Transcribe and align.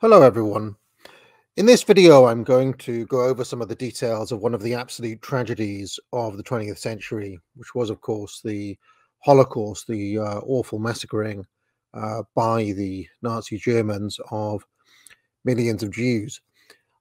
Hello, 0.00 0.22
everyone. 0.22 0.76
In 1.58 1.66
this 1.66 1.82
video, 1.82 2.24
I'm 2.24 2.42
going 2.42 2.72
to 2.78 3.04
go 3.04 3.22
over 3.22 3.44
some 3.44 3.60
of 3.60 3.68
the 3.68 3.74
details 3.74 4.32
of 4.32 4.40
one 4.40 4.54
of 4.54 4.62
the 4.62 4.72
absolute 4.72 5.20
tragedies 5.20 6.00
of 6.14 6.38
the 6.38 6.42
20th 6.42 6.78
century, 6.78 7.38
which 7.54 7.74
was, 7.74 7.90
of 7.90 8.00
course, 8.00 8.40
the 8.42 8.78
Holocaust, 9.18 9.86
the 9.88 10.16
uh, 10.16 10.38
awful 10.38 10.78
massacring 10.78 11.44
uh, 11.92 12.22
by 12.34 12.72
the 12.72 13.06
Nazi 13.20 13.58
Germans 13.58 14.18
of 14.30 14.64
millions 15.44 15.82
of 15.82 15.92
Jews. 15.92 16.40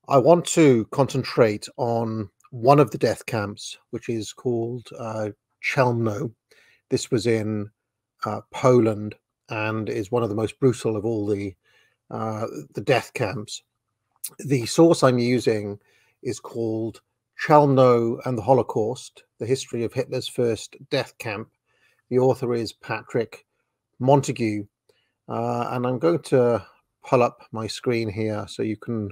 I 0.10 0.18
want 0.18 0.44
to 0.48 0.84
concentrate 0.92 1.70
on 1.78 2.30
one 2.52 2.82
of 2.82 2.92
the 2.92 2.98
death 2.98 3.26
camps, 3.26 3.78
which 3.92 4.10
is 4.10 4.34
called 4.34 4.90
uh, 5.00 5.30
Chelmno. 5.64 6.34
This 6.90 7.12
was 7.12 7.28
in 7.28 7.70
uh, 8.26 8.42
Poland 8.52 9.16
and 9.48 9.88
is 9.88 10.12
one 10.12 10.22
of 10.22 10.28
the 10.28 10.36
most 10.36 10.60
brutal 10.60 10.98
of 10.98 11.06
all 11.06 11.26
the 11.26 11.56
uh, 12.12 12.46
the 12.73 12.82
death 12.82 13.14
camps. 13.14 13.64
The 14.39 14.65
source 14.65 15.04
I'm 15.04 15.20
using 15.20 15.79
is 16.24 16.39
called 16.39 17.01
Chelmno 17.46 18.20
and 18.25 18.38
the 18.38 18.42
Holocaust, 18.42 19.24
the 19.39 19.46
history 19.46 19.84
of 19.84 19.93
Hitler's 19.93 20.28
first 20.28 20.75
death 20.89 21.18
camp. 21.18 21.50
The 22.10 22.20
author 22.20 22.54
is 22.54 22.74
Patrick 22.74 23.46
Montague. 24.00 24.65
Uh, 25.28 25.70
and 25.71 25.86
I'm 25.86 26.00
going 26.00 26.20
to 26.20 26.65
pull 27.06 27.24
up 27.24 27.43
my 27.51 27.68
screen 27.68 28.10
here 28.10 28.46
so 28.48 28.64
you 28.64 28.78
can 28.78 29.10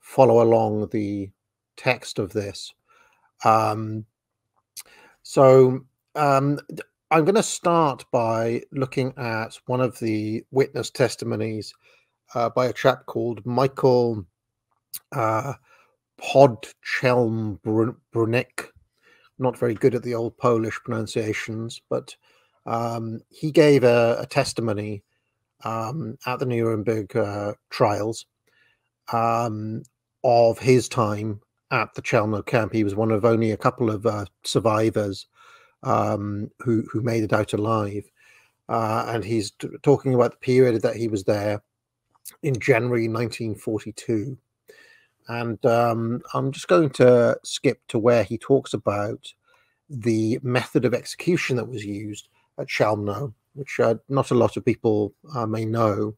follow 0.00 0.42
along 0.42 0.88
the 0.88 1.30
text 1.76 2.18
of 2.18 2.32
this. 2.32 2.74
Um, 3.44 4.04
so 5.22 5.84
um, 6.16 6.58
I'm 7.10 7.24
going 7.24 7.34
to 7.36 7.42
start 7.42 8.04
by 8.10 8.62
looking 8.72 9.14
at 9.16 9.58
one 9.66 9.80
of 9.80 9.98
the 10.00 10.44
witness 10.50 10.90
testimonies 10.90 11.72
uh, 12.34 12.48
by 12.50 12.66
a 12.66 12.72
chap 12.72 13.06
called 13.06 13.44
Michael 13.44 14.26
uh, 15.12 15.54
Podchelm 16.20 17.58
Not 19.38 19.58
very 19.58 19.74
good 19.74 19.94
at 19.94 20.02
the 20.02 20.14
old 20.14 20.36
Polish 20.36 20.78
pronunciations, 20.84 21.80
but 21.88 22.14
um, 22.66 23.20
he 23.30 23.50
gave 23.50 23.84
a, 23.84 24.18
a 24.20 24.26
testimony 24.26 25.02
um, 25.64 26.18
at 26.26 26.38
the 26.38 26.46
Nuremberg 26.46 27.16
uh, 27.16 27.54
trials 27.70 28.26
um, 29.12 29.82
of 30.22 30.58
his 30.58 30.88
time 30.88 31.40
at 31.70 31.94
the 31.94 32.02
Chelmno 32.02 32.44
camp. 32.44 32.72
He 32.72 32.84
was 32.84 32.94
one 32.94 33.10
of 33.10 33.24
only 33.24 33.50
a 33.50 33.56
couple 33.56 33.90
of 33.90 34.06
uh, 34.06 34.26
survivors 34.44 35.26
um, 35.82 36.50
who 36.60 36.84
who 36.92 37.00
made 37.00 37.24
it 37.24 37.32
out 37.32 37.54
alive, 37.54 38.04
uh, 38.68 39.06
and 39.08 39.24
he's 39.24 39.52
talking 39.82 40.14
about 40.14 40.32
the 40.32 40.36
period 40.38 40.82
that 40.82 40.96
he 40.96 41.08
was 41.08 41.24
there 41.24 41.62
in 42.42 42.58
January 42.58 43.08
1942. 43.08 44.36
And 45.28 45.64
um, 45.66 46.22
I'm 46.34 46.50
just 46.50 46.68
going 46.68 46.90
to 46.90 47.38
skip 47.44 47.80
to 47.88 47.98
where 47.98 48.24
he 48.24 48.38
talks 48.38 48.74
about 48.74 49.32
the 49.88 50.38
method 50.42 50.84
of 50.84 50.94
execution 50.94 51.56
that 51.56 51.68
was 51.68 51.84
used 51.84 52.28
at 52.58 52.68
Chelmno, 52.68 53.32
which 53.54 53.78
uh, 53.80 53.96
not 54.08 54.30
a 54.30 54.34
lot 54.34 54.56
of 54.56 54.64
people 54.64 55.14
uh, 55.34 55.46
may 55.46 55.64
know. 55.64 56.16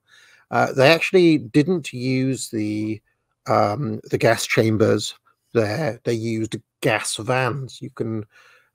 Uh, 0.51 0.73
they 0.73 0.91
actually 0.91 1.39
didn't 1.39 1.93
use 1.93 2.51
the 2.51 3.01
um, 3.47 4.01
the 4.11 4.19
gas 4.19 4.47
chambers 4.47 5.15
there. 5.53 6.01
They 6.05 6.13
used 6.13 6.57
gas 6.81 7.17
vans. 7.17 7.81
You 7.81 7.91
can 7.91 8.25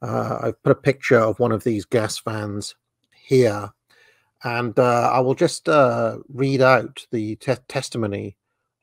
uh, 0.02 0.40
I've 0.42 0.62
put 0.64 0.72
a 0.72 0.76
picture 0.76 1.20
of 1.20 1.40
one 1.40 1.52
of 1.52 1.64
these 1.64 1.86
gas 1.86 2.20
vans 2.20 2.76
here 3.12 3.72
and 4.44 4.78
uh, 4.78 5.12
I 5.14 5.20
will 5.20 5.36
just 5.36 5.68
uh, 5.68 6.18
read 6.30 6.62
out 6.62 7.06
the 7.12 7.36
te- 7.38 7.56
testimony 7.68 8.38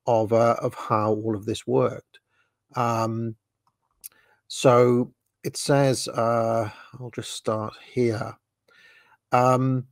of 0.07 0.33
uh, 0.33 0.57
of 0.61 0.75
how 0.75 1.13
all 1.13 1.35
of 1.35 1.47
this 1.47 1.67
worked. 1.67 2.19
Um, 2.77 3.37
so 4.49 5.13
it 5.45 5.57
says, 5.57 6.09
uh, 6.09 6.71
I'll 6.99 7.11
just 7.11 7.33
start 7.33 7.75
here. 7.93 8.37
Um, 9.33 9.87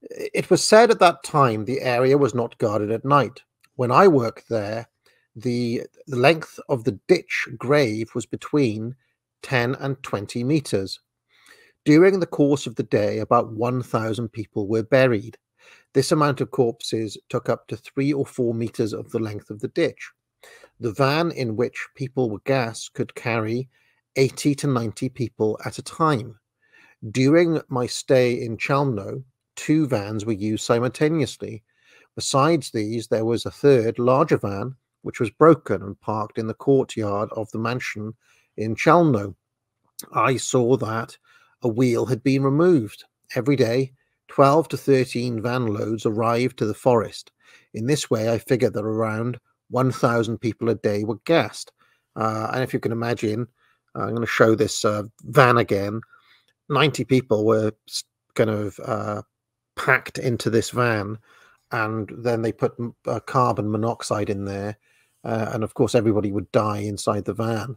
it 0.00 0.48
was 0.50 0.62
said 0.62 0.90
at 0.90 1.00
that 1.00 1.24
time 1.24 1.64
the 1.64 1.80
area 1.80 2.16
was 2.16 2.34
not 2.34 2.58
guarded 2.58 2.90
at 2.90 3.04
night. 3.04 3.42
When 3.76 3.90
I 3.90 4.08
worked 4.08 4.48
there, 4.48 4.88
the, 5.34 5.82
the 6.06 6.16
length 6.16 6.58
of 6.68 6.84
the 6.84 6.98
ditch 7.08 7.48
grave 7.56 8.14
was 8.14 8.26
between 8.26 8.94
10 9.42 9.74
and 9.76 10.02
20 10.02 10.44
meters. 10.44 11.00
During 11.88 12.20
the 12.20 12.26
course 12.26 12.66
of 12.66 12.74
the 12.74 12.82
day, 12.82 13.18
about 13.18 13.54
1,000 13.54 14.28
people 14.28 14.68
were 14.68 14.82
buried. 14.82 15.38
This 15.94 16.12
amount 16.12 16.42
of 16.42 16.50
corpses 16.50 17.16
took 17.30 17.48
up 17.48 17.66
to 17.68 17.78
three 17.78 18.12
or 18.12 18.26
four 18.26 18.52
meters 18.52 18.92
of 18.92 19.10
the 19.10 19.18
length 19.18 19.48
of 19.48 19.60
the 19.60 19.68
ditch. 19.68 20.12
The 20.78 20.92
van 20.92 21.30
in 21.30 21.56
which 21.56 21.88
people 21.94 22.28
were 22.28 22.42
gassed 22.44 22.92
could 22.92 23.14
carry 23.14 23.70
80 24.16 24.54
to 24.56 24.66
90 24.66 25.08
people 25.08 25.58
at 25.64 25.78
a 25.78 25.82
time. 25.82 26.38
During 27.10 27.62
my 27.70 27.86
stay 27.86 28.34
in 28.34 28.58
Chelmno, 28.58 29.24
two 29.56 29.86
vans 29.86 30.26
were 30.26 30.32
used 30.32 30.66
simultaneously. 30.66 31.64
Besides 32.14 32.70
these, 32.70 33.08
there 33.08 33.24
was 33.24 33.46
a 33.46 33.50
third, 33.50 33.98
larger 33.98 34.36
van, 34.36 34.76
which 35.00 35.20
was 35.20 35.30
broken 35.30 35.82
and 35.82 35.98
parked 36.02 36.36
in 36.36 36.48
the 36.48 36.52
courtyard 36.52 37.30
of 37.32 37.50
the 37.52 37.58
mansion 37.58 38.12
in 38.58 38.76
Chelmno. 38.76 39.34
I 40.12 40.36
saw 40.36 40.76
that 40.76 41.16
a 41.62 41.68
wheel 41.68 42.06
had 42.06 42.22
been 42.22 42.42
removed. 42.42 43.04
Every 43.34 43.56
day, 43.56 43.92
12 44.28 44.68
to 44.68 44.76
13 44.76 45.42
van 45.42 45.66
loads 45.66 46.06
arrived 46.06 46.58
to 46.58 46.66
the 46.66 46.74
forest. 46.74 47.32
In 47.74 47.86
this 47.86 48.10
way, 48.10 48.32
I 48.32 48.38
figured 48.38 48.74
that 48.74 48.84
around 48.84 49.38
1,000 49.70 50.38
people 50.38 50.68
a 50.68 50.74
day 50.74 51.04
were 51.04 51.18
gassed. 51.24 51.72
Uh, 52.16 52.50
and 52.52 52.62
if 52.62 52.72
you 52.72 52.80
can 52.80 52.92
imagine, 52.92 53.46
uh, 53.96 54.02
I'm 54.02 54.10
going 54.10 54.20
to 54.20 54.26
show 54.26 54.54
this 54.54 54.84
uh, 54.84 55.04
van 55.24 55.58
again. 55.58 56.00
90 56.68 57.04
people 57.04 57.44
were 57.44 57.72
kind 58.34 58.50
of 58.50 58.78
uh, 58.84 59.22
packed 59.76 60.18
into 60.18 60.50
this 60.50 60.70
van, 60.70 61.18
and 61.72 62.10
then 62.18 62.42
they 62.42 62.52
put 62.52 62.74
uh, 63.06 63.20
carbon 63.20 63.70
monoxide 63.70 64.30
in 64.30 64.44
there. 64.44 64.76
Uh, 65.24 65.50
and 65.52 65.64
of 65.64 65.74
course, 65.74 65.94
everybody 65.94 66.32
would 66.32 66.50
die 66.52 66.78
inside 66.78 67.24
the 67.24 67.32
van. 67.32 67.76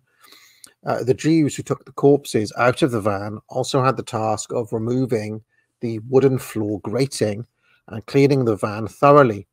Uh, 0.85 1.03
the 1.03 1.13
Jews 1.13 1.55
who 1.55 1.63
took 1.63 1.85
the 1.85 1.91
corpses 1.91 2.51
out 2.57 2.81
of 2.81 2.91
the 2.91 3.01
van 3.01 3.39
also 3.49 3.83
had 3.83 3.97
the 3.97 4.03
task 4.03 4.51
of 4.51 4.73
removing 4.73 5.43
the 5.79 5.99
wooden 6.09 6.39
floor 6.39 6.79
grating 6.81 7.45
and 7.87 8.05
cleaning 8.07 8.45
the 8.45 8.55
van 8.55 8.87
thoroughly. 8.87 9.47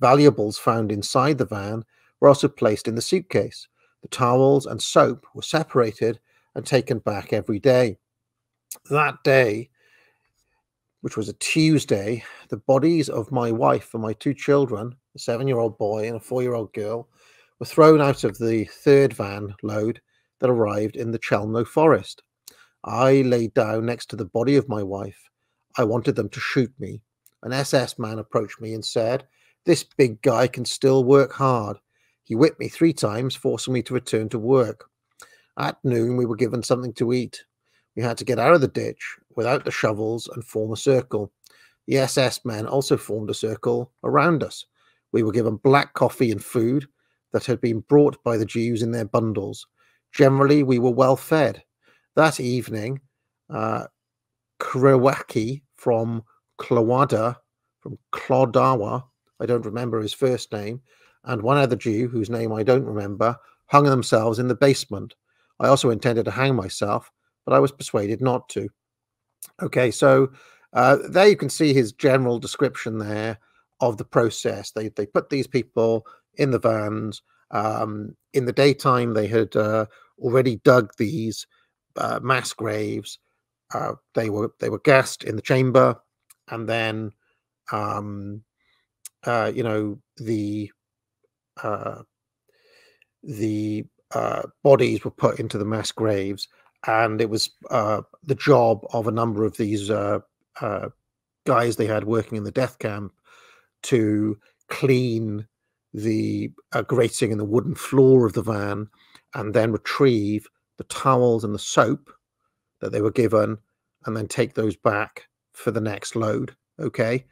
Valuables 0.00 0.58
found 0.58 0.90
inside 0.90 1.36
the 1.36 1.44
van 1.44 1.84
were 2.20 2.28
also 2.28 2.48
placed 2.48 2.88
in 2.88 2.94
the 2.94 3.02
suitcase. 3.02 3.68
The 4.02 4.08
towels 4.08 4.64
and 4.66 4.80
soap 4.80 5.26
were 5.34 5.42
separated 5.42 6.18
and 6.54 6.64
taken 6.64 6.98
back 7.00 7.32
every 7.32 7.58
day. 7.58 7.98
That 8.90 9.22
day, 9.24 9.68
which 11.02 11.16
was 11.16 11.28
a 11.28 11.34
Tuesday, 11.34 12.24
the 12.48 12.56
bodies 12.56 13.08
of 13.08 13.32
my 13.32 13.52
wife 13.52 13.92
and 13.92 14.02
my 14.02 14.14
two 14.14 14.34
children, 14.34 14.96
a 15.14 15.18
seven 15.18 15.46
year 15.46 15.58
old 15.58 15.76
boy 15.76 16.06
and 16.06 16.16
a 16.16 16.20
four 16.20 16.42
year 16.42 16.54
old 16.54 16.72
girl, 16.72 17.08
were 17.58 17.66
thrown 17.66 18.00
out 18.00 18.24
of 18.24 18.38
the 18.38 18.64
third 18.64 19.12
van 19.12 19.54
load 19.62 20.00
that 20.40 20.50
arrived 20.50 20.96
in 20.96 21.10
the 21.10 21.18
Chelmno 21.18 21.66
forest. 21.66 22.22
I 22.84 23.22
lay 23.22 23.48
down 23.48 23.86
next 23.86 24.06
to 24.10 24.16
the 24.16 24.24
body 24.24 24.56
of 24.56 24.68
my 24.68 24.82
wife. 24.82 25.28
I 25.76 25.84
wanted 25.84 26.16
them 26.16 26.28
to 26.30 26.40
shoot 26.40 26.72
me. 26.78 27.02
An 27.42 27.52
SS 27.52 27.98
man 27.98 28.18
approached 28.18 28.60
me 28.60 28.74
and 28.74 28.84
said, 28.84 29.26
This 29.64 29.84
big 29.84 30.20
guy 30.22 30.46
can 30.46 30.64
still 30.64 31.04
work 31.04 31.32
hard. 31.32 31.78
He 32.24 32.34
whipped 32.34 32.60
me 32.60 32.68
three 32.68 32.92
times, 32.92 33.34
forcing 33.34 33.74
me 33.74 33.82
to 33.82 33.94
return 33.94 34.28
to 34.30 34.38
work. 34.38 34.88
At 35.58 35.78
noon, 35.84 36.16
we 36.16 36.26
were 36.26 36.36
given 36.36 36.62
something 36.62 36.92
to 36.94 37.12
eat. 37.12 37.44
We 37.96 38.02
had 38.02 38.18
to 38.18 38.24
get 38.24 38.38
out 38.38 38.54
of 38.54 38.60
the 38.60 38.68
ditch 38.68 39.18
without 39.36 39.64
the 39.64 39.70
shovels 39.70 40.28
and 40.28 40.44
form 40.44 40.72
a 40.72 40.76
circle. 40.76 41.32
The 41.86 41.98
SS 41.98 42.44
men 42.44 42.66
also 42.66 42.96
formed 42.96 43.30
a 43.30 43.34
circle 43.34 43.92
around 44.04 44.42
us. 44.42 44.64
We 45.12 45.22
were 45.22 45.32
given 45.32 45.56
black 45.56 45.94
coffee 45.94 46.30
and 46.30 46.42
food 46.42 46.86
that 47.32 47.46
had 47.46 47.60
been 47.60 47.80
brought 47.80 48.22
by 48.22 48.36
the 48.36 48.44
Jews 48.44 48.82
in 48.82 48.92
their 48.92 49.04
bundles. 49.04 49.66
Generally, 50.12 50.64
we 50.64 50.78
were 50.78 50.90
well 50.90 51.16
fed. 51.16 51.62
That 52.16 52.40
evening, 52.40 53.00
uh, 53.48 53.86
from 54.58 56.22
Klawada, 56.58 57.36
from 57.80 57.98
Klodawa, 58.12 59.04
I 59.40 59.46
don't 59.46 59.64
remember 59.64 60.00
his 60.00 60.12
first 60.12 60.52
name, 60.52 60.82
and 61.24 61.42
one 61.42 61.56
other 61.56 61.76
Jew 61.76 62.08
whose 62.08 62.30
name 62.30 62.52
I 62.52 62.62
don't 62.62 62.84
remember, 62.84 63.36
hung 63.66 63.84
themselves 63.84 64.38
in 64.38 64.48
the 64.48 64.54
basement. 64.54 65.14
I 65.60 65.68
also 65.68 65.90
intended 65.90 66.24
to 66.24 66.30
hang 66.30 66.54
myself, 66.54 67.10
but 67.44 67.54
I 67.54 67.58
was 67.58 67.72
persuaded 67.72 68.20
not 68.20 68.48
to. 68.50 68.68
Okay, 69.62 69.90
so 69.90 70.30
uh, 70.72 70.98
there 71.08 71.28
you 71.28 71.36
can 71.36 71.50
see 71.50 71.72
his 71.72 71.92
general 71.92 72.38
description 72.38 72.98
there 72.98 73.38
of 73.80 73.96
the 73.96 74.04
process. 74.04 74.70
They 74.72 74.88
they 74.88 75.06
put 75.06 75.30
these 75.30 75.46
people 75.46 76.06
in 76.34 76.50
the 76.50 76.58
vans. 76.58 77.22
Um, 77.50 78.16
in 78.32 78.44
the 78.44 78.52
daytime, 78.52 79.14
they 79.14 79.26
had 79.26 79.54
uh, 79.56 79.86
already 80.18 80.56
dug 80.64 80.90
these 80.98 81.46
uh, 81.96 82.20
mass 82.22 82.52
graves. 82.52 83.18
Uh, 83.74 83.92
they 84.14 84.30
were 84.30 84.52
they 84.60 84.68
were 84.68 84.80
gassed 84.80 85.24
in 85.24 85.36
the 85.36 85.42
chamber, 85.42 85.96
and 86.48 86.68
then 86.68 87.10
um, 87.72 88.42
uh, 89.24 89.50
you 89.54 89.62
know 89.62 89.98
the 90.16 90.70
uh, 91.62 92.02
the 93.22 93.84
uh, 94.12 94.42
bodies 94.62 95.04
were 95.04 95.10
put 95.10 95.38
into 95.38 95.58
the 95.58 95.64
mass 95.64 95.92
graves, 95.92 96.48
and 96.86 97.20
it 97.20 97.30
was 97.30 97.50
the 97.70 98.34
job 98.36 98.84
of 98.92 99.06
a 99.06 99.12
number 99.12 99.44
of 99.44 99.56
these 99.56 99.90
guys 101.46 101.76
they 101.76 101.86
had 101.86 102.04
working 102.04 102.36
in 102.36 102.44
the 102.44 102.50
death 102.50 102.78
camp 102.78 103.12
to 103.82 104.38
clean 104.68 105.46
the 105.92 106.50
uh, 106.72 106.82
grating 106.82 107.32
in 107.32 107.38
the 107.38 107.44
wooden 107.44 107.74
floor 107.74 108.26
of 108.26 108.32
the 108.32 108.42
van 108.42 108.86
and 109.34 109.54
then 109.54 109.72
retrieve 109.72 110.46
the 110.78 110.84
towels 110.84 111.44
and 111.44 111.54
the 111.54 111.58
soap 111.58 112.10
that 112.80 112.92
they 112.92 113.00
were 113.00 113.10
given 113.10 113.58
and 114.06 114.16
then 114.16 114.26
take 114.26 114.54
those 114.54 114.76
back 114.76 115.26
for 115.52 115.70
the 115.70 115.80
next 115.80 116.14
load 116.14 116.54
okay 116.78 117.24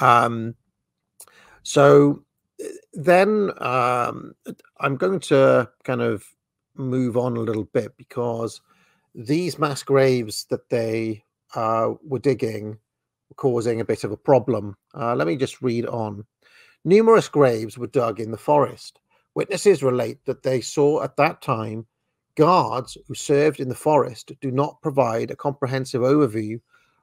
um, 0.00 0.54
so 1.62 2.22
then 2.92 3.50
um, 3.58 4.34
I'm 4.80 4.96
going 4.96 5.20
to 5.20 5.68
kind 5.84 6.00
of 6.00 6.24
move 6.74 7.16
on 7.16 7.36
a 7.36 7.40
little 7.40 7.64
bit 7.64 7.96
because 7.96 8.60
these 9.14 9.58
mass 9.58 9.82
graves 9.82 10.46
that 10.50 10.68
they 10.70 11.24
uh, 11.54 11.92
were 12.04 12.18
digging 12.18 12.78
were 13.28 13.34
causing 13.36 13.80
a 13.80 13.84
bit 13.84 14.04
of 14.04 14.12
a 14.12 14.16
problem. 14.16 14.76
Uh, 14.94 15.14
let 15.14 15.26
me 15.26 15.36
just 15.36 15.60
read 15.60 15.86
on. 15.86 16.24
Numerous 16.84 17.28
graves 17.28 17.76
were 17.76 17.86
dug 17.86 18.20
in 18.20 18.30
the 18.30 18.38
forest. 18.38 19.00
Witnesses 19.34 19.82
relate 19.82 20.24
that 20.24 20.42
they 20.42 20.60
saw 20.60 21.02
at 21.02 21.16
that 21.16 21.42
time 21.42 21.86
guards 22.36 22.96
who 23.06 23.14
served 23.14 23.60
in 23.60 23.68
the 23.68 23.74
forest 23.74 24.32
do 24.40 24.50
not 24.50 24.80
provide 24.80 25.30
a 25.30 25.36
comprehensive 25.36 26.02
overview 26.02 26.60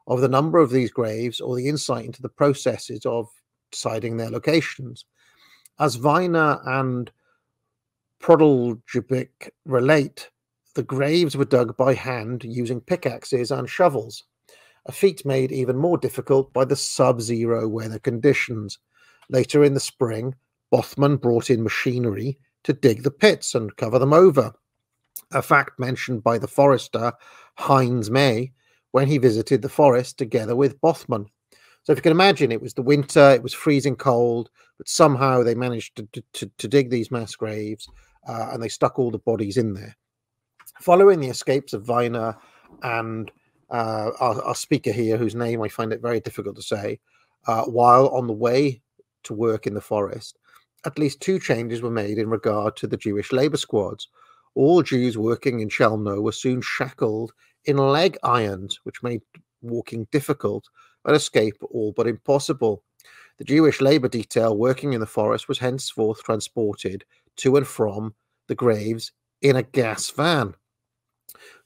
of 0.08 0.22
the 0.22 0.30
number 0.30 0.60
of 0.60 0.70
these 0.70 0.92
graves 0.92 1.40
or 1.42 1.56
the 1.56 1.68
insight 1.68 2.06
into 2.06 2.22
the 2.22 2.30
processes 2.30 3.06
of 3.06 3.28
deciding 3.72 4.18
their 4.18 4.30
locations. 4.30 5.06
As 5.80 5.96
Viner 5.96 6.60
and 6.66 7.12
Prodoljevic 8.22 9.50
relate, 9.66 10.30
the 10.74 10.84
graves 10.84 11.36
were 11.36 11.46
dug 11.46 11.76
by 11.76 11.94
hand 11.94 12.44
using 12.44 12.80
pickaxes 12.82 13.52
and 13.52 13.70
shovels, 13.70 14.24
a 14.86 14.92
feat 14.92 15.26
made 15.26 15.52
even 15.52 15.76
more 15.76 15.98
difficult 15.98 16.54
by 16.54 16.64
the 16.64 16.76
sub 16.76 17.20
zero 17.22 17.68
weather 17.68 18.00
conditions. 18.00 18.78
Later 19.30 19.64
in 19.64 19.74
the 19.74 19.80
spring, 19.80 20.36
Bothmann 20.72 21.18
brought 21.18 21.50
in 21.50 21.64
machinery 21.64 22.38
to 22.64 22.74
dig 22.74 23.04
the 23.04 23.12
pits 23.12 23.56
and 23.56 23.76
cover 23.78 24.00
them 24.00 24.14
over, 24.14 24.54
a 25.32 25.42
fact 25.42 25.80
mentioned 25.80 26.24
by 26.24 26.38
the 26.38 26.48
forester 26.48 27.14
Heinz 27.58 28.10
May 28.10 28.52
when 28.92 29.08
he 29.08 29.18
visited 29.18 29.62
the 29.62 29.70
forest 29.70 30.18
together 30.18 30.56
with 30.56 30.80
Bothmann. 30.82 31.28
So 31.84 31.92
if 31.92 32.00
you 32.00 32.02
can 32.02 32.12
imagine, 32.12 32.52
it 32.52 32.62
was 32.62 32.74
the 32.74 32.82
winter, 32.82 33.32
it 33.32 33.44
was 33.44 33.54
freezing 33.54 33.96
cold, 33.96 34.50
but 34.78 34.90
somehow 34.90 35.44
they 35.44 35.54
managed 35.54 35.96
to, 35.98 36.24
to, 36.34 36.52
to 36.58 36.68
dig 36.68 36.90
these 36.90 37.12
mass 37.12 37.36
graves 37.36 37.88
uh, 38.28 38.50
and 38.52 38.62
they 38.62 38.70
stuck 38.70 38.98
all 38.98 39.12
the 39.12 39.20
bodies 39.20 39.58
in 39.58 39.74
there. 39.74 39.96
Following 40.82 41.20
the 41.20 41.28
escapes 41.28 41.74
of 41.74 41.86
Viner 41.86 42.36
and 42.82 43.32
uh, 43.70 44.12
our, 44.20 44.42
our, 44.42 44.56
speaker 44.56 44.92
here, 44.92 45.18
whose 45.18 45.36
name 45.36 45.62
I 45.62 45.70
find 45.70 45.94
it 45.94 46.02
very 46.02 46.20
difficult 46.20 46.56
to 46.56 46.62
say, 46.62 47.00
uh, 47.48 47.66
while 47.66 48.08
on 48.10 48.28
the 48.28 48.34
way 48.34 48.82
to 49.26 49.34
work 49.34 49.68
in 49.68 49.74
the 49.74 49.82
forest, 49.82 50.38
at 50.86 51.00
least 51.00 51.22
two 51.22 51.40
changes 51.40 51.82
were 51.82 51.90
made 51.90 52.18
in 52.18 52.30
regard 52.30 52.76
to 52.78 52.88
the 52.88 52.98
Jewish 52.98 53.32
labor 53.32 53.58
squads. 53.58 54.08
All 54.54 54.82
Jews 54.82 55.18
working 55.18 55.60
in 55.60 55.70
Chelmno 55.70 56.22
were 56.22 56.32
soon 56.32 56.62
shackled 56.62 57.34
in 57.66 57.78
leg 57.78 58.18
irons, 58.24 58.80
which 58.84 59.04
made 59.04 59.22
walking 59.62 60.08
difficult 60.12 60.70
and 61.06 61.16
escape 61.16 61.56
all 61.72 61.92
but 61.92 62.08
impossible. 62.08 62.84
The 63.38 63.44
Jewish 63.44 63.82
labor 63.82 64.08
detail 64.08 64.56
working 64.56 64.94
in 64.94 65.02
the 65.02 65.06
forest 65.06 65.48
was 65.48 65.60
henceforth 65.60 66.24
transported 66.24 67.04
to 67.38 67.58
and 67.58 67.68
from 67.68 68.14
the 68.48 68.56
graves 68.56 69.12
in 69.42 69.56
a 69.58 69.64
gas 69.64 70.10
van. 70.10 70.56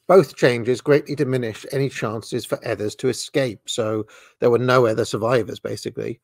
Both 0.07 0.35
changes 0.35 0.81
greatly 0.81 1.13
diminished 1.13 1.67
any 1.71 1.87
chances 1.87 2.43
for 2.43 2.59
others 2.67 2.95
to 2.95 3.09
escape, 3.09 3.69
so 3.69 4.07
there 4.39 4.49
were 4.49 4.57
no 4.57 4.87
other 4.87 5.05
survivors, 5.05 5.59
basically. 5.59 6.19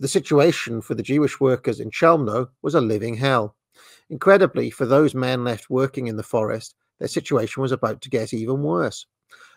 The 0.00 0.08
situation 0.08 0.80
for 0.80 0.94
the 0.94 1.02
Jewish 1.02 1.38
workers 1.38 1.78
in 1.78 1.90
Chelmno 1.90 2.48
was 2.62 2.74
a 2.74 2.80
living 2.80 3.14
hell. 3.14 3.54
Incredibly, 4.08 4.70
for 4.70 4.86
those 4.86 5.14
men 5.14 5.44
left 5.44 5.68
working 5.68 6.06
in 6.06 6.16
the 6.16 6.22
forest, 6.22 6.74
their 6.98 7.08
situation 7.08 7.62
was 7.62 7.72
about 7.72 8.00
to 8.02 8.10
get 8.10 8.32
even 8.32 8.62
worse. 8.62 9.06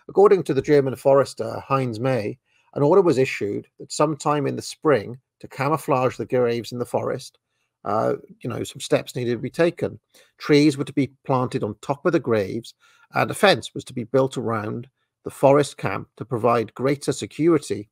According 0.07 0.43
to 0.43 0.53
the 0.53 0.61
German 0.61 0.95
forester 0.95 1.59
Heinz 1.65 1.99
May, 1.99 2.37
an 2.73 2.83
order 2.83 3.01
was 3.01 3.17
issued 3.17 3.67
that 3.79 3.91
sometime 3.91 4.45
in 4.45 4.55
the 4.55 4.61
spring 4.61 5.19
to 5.39 5.47
camouflage 5.47 6.17
the 6.17 6.25
graves 6.25 6.71
in 6.71 6.79
the 6.79 6.85
forest, 6.85 7.39
uh, 7.85 8.15
you 8.41 8.49
know, 8.49 8.63
some 8.63 8.81
steps 8.81 9.15
needed 9.15 9.31
to 9.31 9.37
be 9.37 9.49
taken. 9.49 9.99
Trees 10.37 10.77
were 10.77 10.83
to 10.83 10.93
be 10.93 11.13
planted 11.25 11.63
on 11.63 11.75
top 11.81 12.05
of 12.05 12.11
the 12.11 12.19
graves, 12.19 12.73
and 13.13 13.31
a 13.31 13.33
fence 13.33 13.73
was 13.73 13.85
to 13.85 13.93
be 13.93 14.03
built 14.03 14.37
around 14.37 14.89
the 15.23 15.31
forest 15.31 15.77
camp 15.77 16.09
to 16.17 16.25
provide 16.25 16.73
greater 16.73 17.11
security. 17.11 17.89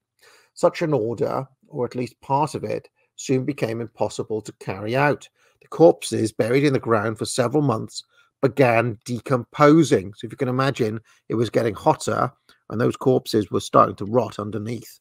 Such 0.56 0.82
an 0.82 0.94
order, 0.94 1.48
or 1.74 1.86
at 1.86 1.96
least 1.96 2.20
part 2.22 2.56
of 2.56 2.64
it, 2.64 2.88
soon 3.16 3.46
became 3.46 3.82
impossible 3.82 4.42
to 4.42 4.54
carry 4.60 4.96
out. 4.96 5.28
The 5.62 5.68
corpses 5.68 6.32
buried 6.32 6.64
in 6.64 6.74
the 6.74 6.80
ground 6.80 7.18
for 7.18 7.26
several 7.26 7.64
months 7.64 8.04
began 8.42 9.00
decomposing. 9.06 10.14
So, 10.16 10.26
if 10.26 10.34
you 10.34 10.38
can 10.38 10.50
imagine, 10.50 11.00
it 11.30 11.36
was 11.36 11.50
getting 11.50 11.74
hotter 11.76 12.32
and 12.70 12.80
those 12.80 12.96
corpses 12.96 13.52
were 13.52 13.60
starting 13.60 13.96
to 13.98 14.06
rot 14.06 14.40
underneath. 14.40 15.00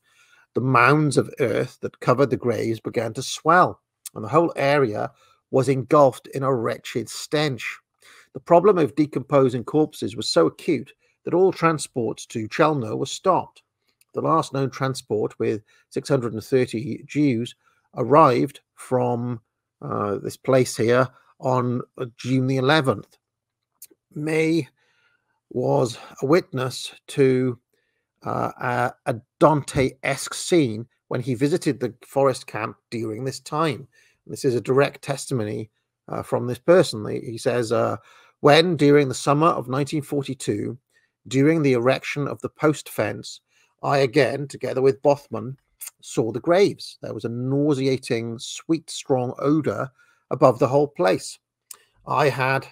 The 0.55 0.61
mounds 0.61 1.17
of 1.17 1.33
earth 1.41 1.79
that 1.81 2.01
covered 2.01 2.31
the 2.31 2.37
graves 2.37 2.81
began 2.81 3.15
to 3.15 3.23
swell, 3.23 3.81
and 4.15 4.23
the 4.23 4.29
whole 4.29 4.53
area 4.57 5.11
was 5.51 5.69
engulfed 5.69 6.27
in 6.29 6.43
a 6.43 6.55
wretched 6.55 7.09
stench. 7.09 7.79
The 8.35 8.41
problem 8.41 8.79
of 8.79 8.95
decomposing 8.95 9.65
corpses 9.65 10.17
was 10.17 10.29
so 10.29 10.47
acute 10.47 10.93
that 11.25 11.35
all 11.35 11.53
transports 11.53 12.27
to 12.27 12.49
Chelmno 12.49 12.97
were 12.97 13.07
stopped. 13.07 13.63
The 14.15 14.21
last 14.21 14.53
known 14.53 14.71
transport 14.71 15.39
with 15.39 15.63
630 15.91 17.05
Jews 17.07 17.55
arrived 17.97 18.61
from 18.75 19.41
uh, 19.81 20.19
this 20.19 20.37
place 20.37 20.77
here 20.77 21.09
on 21.41 21.83
uh, 21.99 22.07
June 22.17 22.47
the 22.47 22.57
11th. 22.57 23.17
May 24.15 24.69
was 25.51 25.99
a 26.23 26.27
witness 26.27 26.95
to 27.09 27.59
uh, 28.25 28.53
a, 28.61 28.93
a 29.07 29.21
Dante-esque 29.41 30.35
scene 30.35 30.87
when 31.09 31.21
he 31.21 31.35
visited 31.35 31.81
the 31.81 31.95
forest 32.07 32.47
camp 32.47 32.77
during 32.91 33.25
this 33.25 33.41
time. 33.41 33.89
This 34.27 34.45
is 34.45 34.55
a 34.55 34.61
direct 34.61 35.03
testimony 35.03 35.71
uh, 36.09 36.23
from 36.23 36.47
this 36.47 36.59
person. 36.59 37.05
He 37.07 37.39
says, 37.39 37.73
uh, 37.73 37.97
when 38.41 38.77
during 38.77 39.09
the 39.09 39.15
summer 39.15 39.49
of 39.49 39.69
1942, 39.69 40.79
during 41.29 41.63
the 41.63 41.73
erection 41.75 42.27
of 42.27 42.41
the 42.41 42.49
post 42.49 42.89
fence, 42.89 43.41
I 43.83 43.99
again, 43.99 44.49
together 44.49 44.81
with 44.81 45.03
Bothmann, 45.03 45.57
saw 46.01 46.33
the 46.33 46.41
graves. 46.41 46.99
There 47.03 47.15
was 47.15 47.25
a 47.25 47.29
nauseating, 47.29 48.39
sweet, 48.39 48.89
strong 48.91 49.35
odor 49.39 49.91
above 50.31 50.59
the 50.59 50.69
whole 50.69 50.89
place. 50.89 51.39
I 52.07 52.29
had 52.29 52.67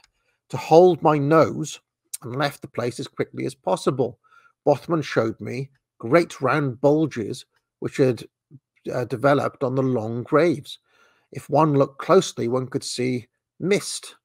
to 0.50 0.56
hold 0.56 1.02
my 1.02 1.18
nose 1.18 1.80
and 2.22 2.36
left 2.36 2.62
the 2.62 2.68
place 2.68 3.00
as 3.00 3.08
quickly 3.08 3.46
as 3.46 3.54
possible. 3.54 4.18
Bothmann 4.64 5.02
showed 5.02 5.40
me 5.40 5.70
great 5.98 6.40
round 6.40 6.80
bulges 6.80 7.46
which 7.80 7.96
had 7.96 8.24
uh, 8.92 9.04
developed 9.04 9.62
on 9.62 9.74
the 9.74 9.82
long 9.82 10.22
graves. 10.22 10.78
If 11.32 11.48
one 11.48 11.74
looked 11.74 11.98
closely, 11.98 12.48
one 12.48 12.66
could 12.66 12.84
see 12.84 13.28
mist 13.58 14.16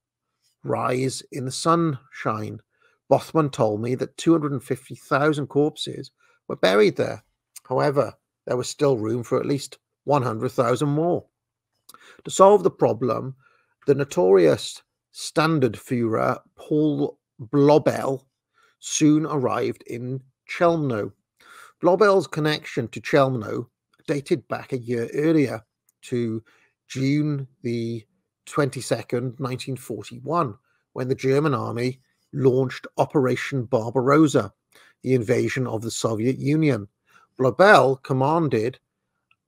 rise 0.64 1.22
in 1.32 1.44
the 1.44 1.52
sunshine. 1.52 2.60
Bothmann 3.08 3.50
told 3.50 3.80
me 3.80 3.94
that 3.94 4.16
250,000 4.16 5.46
corpses 5.46 6.10
were 6.48 6.56
buried 6.56 6.96
there. 6.96 7.24
However, 7.68 8.14
there 8.46 8.56
was 8.56 8.68
still 8.68 8.96
room 8.96 9.22
for 9.22 9.38
at 9.38 9.46
least 9.46 9.78
100,000 10.04 10.88
more. 10.88 11.24
To 12.24 12.30
solve 12.30 12.62
the 12.62 12.70
problem, 12.70 13.34
the 13.86 13.94
notorious 13.94 14.82
Standardführer 15.14 16.40
Paul 16.56 17.18
Blobel 17.40 18.26
soon 18.78 19.26
arrived 19.26 19.82
in 19.86 20.22
Chelmno. 20.48 21.12
Blobel's 21.80 22.26
connection 22.26 22.88
to 22.88 23.00
Chelmno 23.00 23.66
dated 24.06 24.46
back 24.48 24.72
a 24.72 24.78
year 24.78 25.08
earlier 25.14 25.64
to 26.02 26.42
June 26.88 27.48
the 27.62 28.06
22nd, 28.46 29.40
1941, 29.40 30.54
when 30.92 31.08
the 31.08 31.14
German 31.14 31.54
army 31.54 32.00
launched 32.32 32.86
Operation 32.96 33.64
Barbarossa, 33.64 34.52
the 35.06 35.14
invasion 35.14 35.68
of 35.68 35.82
the 35.82 35.90
Soviet 35.90 36.36
Union. 36.36 36.88
Blobel 37.38 38.02
commanded 38.02 38.76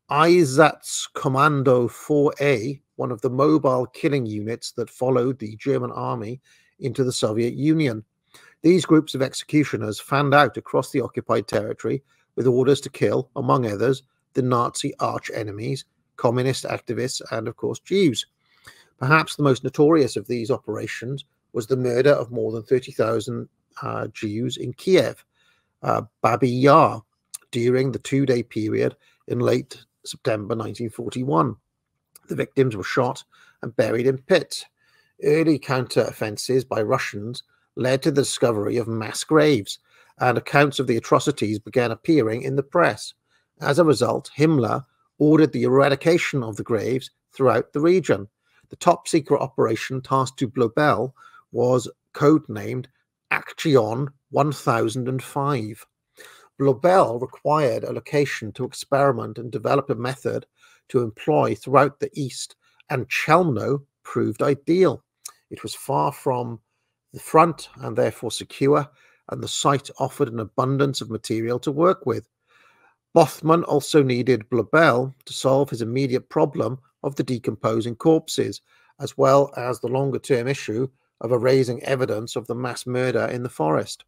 Einsatzkommando 0.08 1.90
4A, 1.90 2.80
one 2.94 3.10
of 3.10 3.20
the 3.22 3.30
mobile 3.30 3.86
killing 3.86 4.24
units 4.24 4.70
that 4.70 4.88
followed 4.88 5.36
the 5.40 5.56
German 5.56 5.90
army 5.90 6.40
into 6.78 7.02
the 7.02 7.10
Soviet 7.10 7.54
Union. 7.54 8.04
These 8.62 8.86
groups 8.86 9.16
of 9.16 9.22
executioners 9.22 9.98
fanned 9.98 10.32
out 10.32 10.56
across 10.56 10.92
the 10.92 11.00
occupied 11.00 11.48
territory 11.48 12.04
with 12.36 12.46
orders 12.46 12.80
to 12.82 12.88
kill, 12.88 13.28
among 13.34 13.66
others, 13.66 14.04
the 14.34 14.42
Nazi 14.42 14.94
arch 15.00 15.28
enemies, 15.34 15.86
communist 16.18 16.66
activists, 16.66 17.20
and 17.32 17.48
of 17.48 17.56
course 17.56 17.80
Jews. 17.80 18.24
Perhaps 18.98 19.34
the 19.34 19.42
most 19.42 19.64
notorious 19.64 20.14
of 20.14 20.28
these 20.28 20.52
operations 20.52 21.24
was 21.52 21.66
the 21.66 21.76
murder 21.76 22.12
of 22.12 22.30
more 22.30 22.52
than 22.52 22.62
30,000 22.62 23.48
uh, 23.82 24.06
Jews 24.08 24.56
in 24.56 24.72
Kiev, 24.74 25.24
uh, 25.82 26.02
Babi 26.22 26.50
Yar, 26.50 27.02
during 27.50 27.92
the 27.92 27.98
two 27.98 28.26
day 28.26 28.42
period 28.42 28.96
in 29.26 29.38
late 29.40 29.84
September 30.04 30.54
1941. 30.54 31.56
The 32.28 32.34
victims 32.34 32.76
were 32.76 32.84
shot 32.84 33.24
and 33.62 33.74
buried 33.76 34.06
in 34.06 34.18
pits. 34.18 34.66
Early 35.22 35.58
counter 35.58 36.02
offences 36.02 36.64
by 36.64 36.82
Russians 36.82 37.42
led 37.76 38.02
to 38.02 38.10
the 38.10 38.22
discovery 38.22 38.76
of 38.76 38.88
mass 38.88 39.24
graves, 39.24 39.78
and 40.18 40.36
accounts 40.36 40.78
of 40.78 40.86
the 40.86 40.96
atrocities 40.96 41.58
began 41.58 41.90
appearing 41.90 42.42
in 42.42 42.56
the 42.56 42.62
press. 42.62 43.14
As 43.60 43.78
a 43.78 43.84
result, 43.84 44.30
Himmler 44.36 44.84
ordered 45.18 45.52
the 45.52 45.64
eradication 45.64 46.42
of 46.42 46.56
the 46.56 46.62
graves 46.62 47.10
throughout 47.32 47.72
the 47.72 47.80
region. 47.80 48.28
The 48.70 48.76
top 48.76 49.08
secret 49.08 49.40
operation 49.40 50.00
tasked 50.00 50.38
to 50.40 50.48
Blobel 50.48 51.14
was 51.52 51.88
codenamed 52.14 52.86
Action 53.30 54.08
1005. 54.30 55.86
Blobel 56.58 57.20
required 57.20 57.84
a 57.84 57.92
location 57.92 58.52
to 58.52 58.64
experiment 58.64 59.38
and 59.38 59.50
develop 59.50 59.90
a 59.90 59.94
method 59.94 60.44
to 60.88 61.02
employ 61.02 61.54
throughout 61.54 62.00
the 62.00 62.10
East, 62.14 62.56
and 62.90 63.08
Chelmno 63.08 63.84
proved 64.02 64.42
ideal. 64.42 65.04
It 65.50 65.62
was 65.62 65.74
far 65.74 66.12
from 66.12 66.60
the 67.12 67.20
front 67.20 67.68
and 67.76 67.96
therefore 67.96 68.30
secure, 68.30 68.88
and 69.30 69.42
the 69.42 69.48
site 69.48 69.90
offered 69.98 70.28
an 70.32 70.40
abundance 70.40 71.00
of 71.00 71.10
material 71.10 71.58
to 71.60 71.72
work 71.72 72.06
with. 72.06 72.28
Bothmann 73.14 73.64
also 73.64 74.02
needed 74.02 74.48
Blobel 74.50 75.14
to 75.24 75.32
solve 75.32 75.70
his 75.70 75.82
immediate 75.82 76.28
problem 76.28 76.78
of 77.02 77.14
the 77.14 77.22
decomposing 77.22 77.96
corpses, 77.96 78.60
as 79.00 79.16
well 79.16 79.52
as 79.56 79.80
the 79.80 79.88
longer 79.88 80.18
term 80.18 80.48
issue 80.48 80.88
of 81.20 81.32
erasing 81.32 81.82
evidence 81.84 82.36
of 82.36 82.46
the 82.46 82.54
mass 82.54 82.86
murder 82.86 83.26
in 83.26 83.42
the 83.42 83.48
forest. 83.48 84.04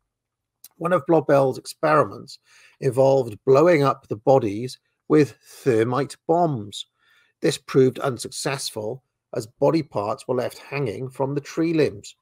One 0.80 0.94
of 0.94 1.04
Blobel's 1.04 1.58
experiments 1.58 2.38
involved 2.80 3.38
blowing 3.44 3.82
up 3.82 4.08
the 4.08 4.16
bodies 4.16 4.78
with 5.08 5.36
thermite 5.42 6.16
bombs. 6.26 6.86
This 7.42 7.58
proved 7.58 7.98
unsuccessful 7.98 9.04
as 9.36 9.46
body 9.46 9.82
parts 9.82 10.26
were 10.26 10.36
left 10.36 10.56
hanging 10.56 11.10
from 11.10 11.34
the 11.34 11.40
tree 11.42 11.74
limbs. 11.74 12.16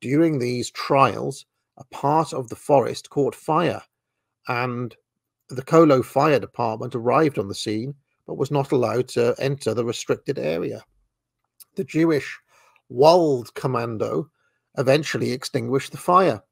During 0.00 0.40
these 0.40 0.72
trials, 0.72 1.46
a 1.76 1.84
part 1.84 2.32
of 2.32 2.48
the 2.48 2.56
forest 2.56 3.10
caught 3.10 3.36
fire, 3.36 3.80
and 4.48 4.92
the 5.48 5.62
Kolo 5.62 6.02
Fire 6.02 6.40
Department 6.40 6.96
arrived 6.96 7.38
on 7.38 7.46
the 7.46 7.54
scene 7.54 7.94
but 8.26 8.38
was 8.38 8.50
not 8.50 8.72
allowed 8.72 9.06
to 9.10 9.36
enter 9.38 9.72
the 9.72 9.84
restricted 9.84 10.36
area. 10.36 10.82
The 11.76 11.84
Jewish 11.84 12.36
Wald 12.88 13.54
Commando 13.54 14.28
eventually 14.76 15.30
extinguished 15.30 15.92
the 15.92 15.96
fire. 15.96 16.42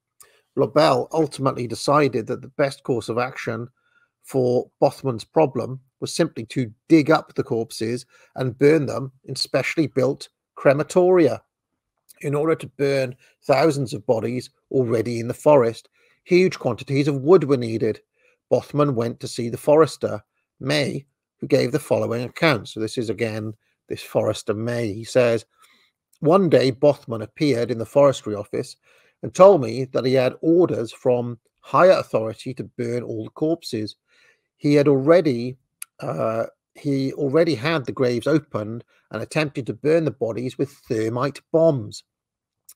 Blobel 0.58 1.06
ultimately 1.12 1.68
decided 1.68 2.26
that 2.26 2.42
the 2.42 2.48
best 2.48 2.82
course 2.82 3.08
of 3.08 3.16
action 3.16 3.68
for 4.24 4.68
Bothmann's 4.80 5.22
problem 5.22 5.78
was 6.00 6.12
simply 6.12 6.44
to 6.46 6.72
dig 6.88 7.12
up 7.12 7.34
the 7.34 7.44
corpses 7.44 8.04
and 8.34 8.58
burn 8.58 8.86
them 8.86 9.12
in 9.24 9.36
specially 9.36 9.86
built 9.86 10.28
crematoria. 10.56 11.40
In 12.22 12.34
order 12.34 12.56
to 12.56 12.66
burn 12.66 13.14
thousands 13.44 13.94
of 13.94 14.04
bodies 14.04 14.50
already 14.72 15.20
in 15.20 15.28
the 15.28 15.34
forest, 15.34 15.88
huge 16.24 16.58
quantities 16.58 17.06
of 17.06 17.22
wood 17.22 17.44
were 17.44 17.56
needed. 17.56 18.00
Bothmann 18.50 18.96
went 18.96 19.20
to 19.20 19.28
see 19.28 19.48
the 19.48 19.56
forester, 19.56 20.20
May, 20.58 21.06
who 21.36 21.46
gave 21.46 21.70
the 21.70 21.78
following 21.78 22.24
account. 22.24 22.68
So, 22.68 22.80
this 22.80 22.98
is 22.98 23.10
again 23.10 23.54
this 23.88 24.02
forester 24.02 24.54
May. 24.54 24.92
He 24.92 25.04
says, 25.04 25.44
One 26.18 26.48
day, 26.48 26.72
Bothmann 26.72 27.22
appeared 27.22 27.70
in 27.70 27.78
the 27.78 27.86
forestry 27.86 28.34
office 28.34 28.74
and 29.22 29.34
told 29.34 29.60
me 29.60 29.84
that 29.86 30.04
he 30.04 30.14
had 30.14 30.36
orders 30.40 30.92
from 30.92 31.38
higher 31.60 31.92
authority 31.92 32.54
to 32.54 32.64
burn 32.64 33.02
all 33.02 33.24
the 33.24 33.30
corpses 33.30 33.96
he 34.58 34.74
had 34.74 34.88
already 34.88 35.56
uh, 36.00 36.46
he 36.74 37.12
already 37.14 37.54
had 37.54 37.84
the 37.86 37.92
graves 37.92 38.26
opened 38.26 38.84
and 39.10 39.22
attempted 39.22 39.66
to 39.66 39.72
burn 39.72 40.04
the 40.04 40.10
bodies 40.10 40.58
with 40.58 40.70
thermite 40.88 41.40
bombs. 41.50 42.04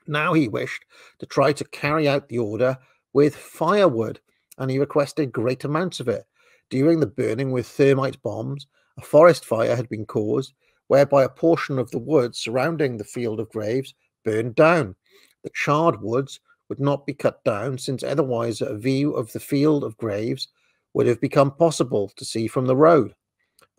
Now 0.07 0.33
he 0.33 0.49
wished 0.49 0.85
to 1.19 1.27
try 1.27 1.53
to 1.53 1.65
carry 1.67 2.09
out 2.09 2.29
the 2.29 2.39
order 2.39 2.79
with 3.13 3.37
firewood, 3.37 4.19
and 4.59 4.71
he 4.71 4.79
requested 4.79 5.31
great 5.31 5.65
amounts 5.65 6.01
of 6.01 6.09
it. 6.09 6.25
During 6.71 6.99
the 6.99 7.07
burning 7.07 7.53
with 7.53 7.67
thermite 7.67 8.21
bombs, 8.23 8.67
a 8.99 9.03
forest 9.03 9.45
fire 9.45 9.77
had 9.77 9.89
been 9.89 10.07
caused, 10.07 10.53
whereby 10.89 11.23
a 11.23 11.29
portion 11.29 11.79
of 11.79 11.91
the 11.91 11.99
woods 11.99 12.39
surrounding 12.39 12.97
the 12.97 13.05
field 13.05 13.39
of 13.39 13.51
graves 13.51 13.95
burned 14.25 14.57
down. 14.57 14.97
The 15.43 15.51
charred 15.55 16.01
woods 16.01 16.41
would 16.69 16.81
not 16.81 17.07
be 17.07 17.15
cut 17.15 17.43
down, 17.45 17.79
since 17.79 18.03
otherwise 18.03 18.61
a 18.61 18.77
view 18.77 19.13
of 19.15 19.33
the 19.33 19.41
field 19.41 19.85
of 19.85 19.97
graves 19.97 20.49
would 20.95 21.07
have 21.07 21.21
become 21.21 21.51
possible 21.51 22.11
to 22.17 22.25
see 22.25 22.47
from 22.47 22.67
the 22.67 22.77
road. 22.77 23.15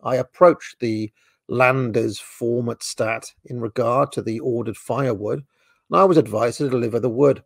I 0.02 0.16
approached 0.16 0.80
the 0.80 1.12
Landers 1.48 2.20
Landesvorratsstadt 2.20 3.32
in 3.46 3.60
regard 3.60 4.12
to 4.12 4.22
the 4.22 4.40
ordered 4.40 4.76
firewood, 4.76 5.44
and 5.90 6.00
I 6.00 6.04
was 6.04 6.16
advised 6.16 6.58
to 6.58 6.70
deliver 6.70 7.00
the 7.00 7.10
wood. 7.10 7.42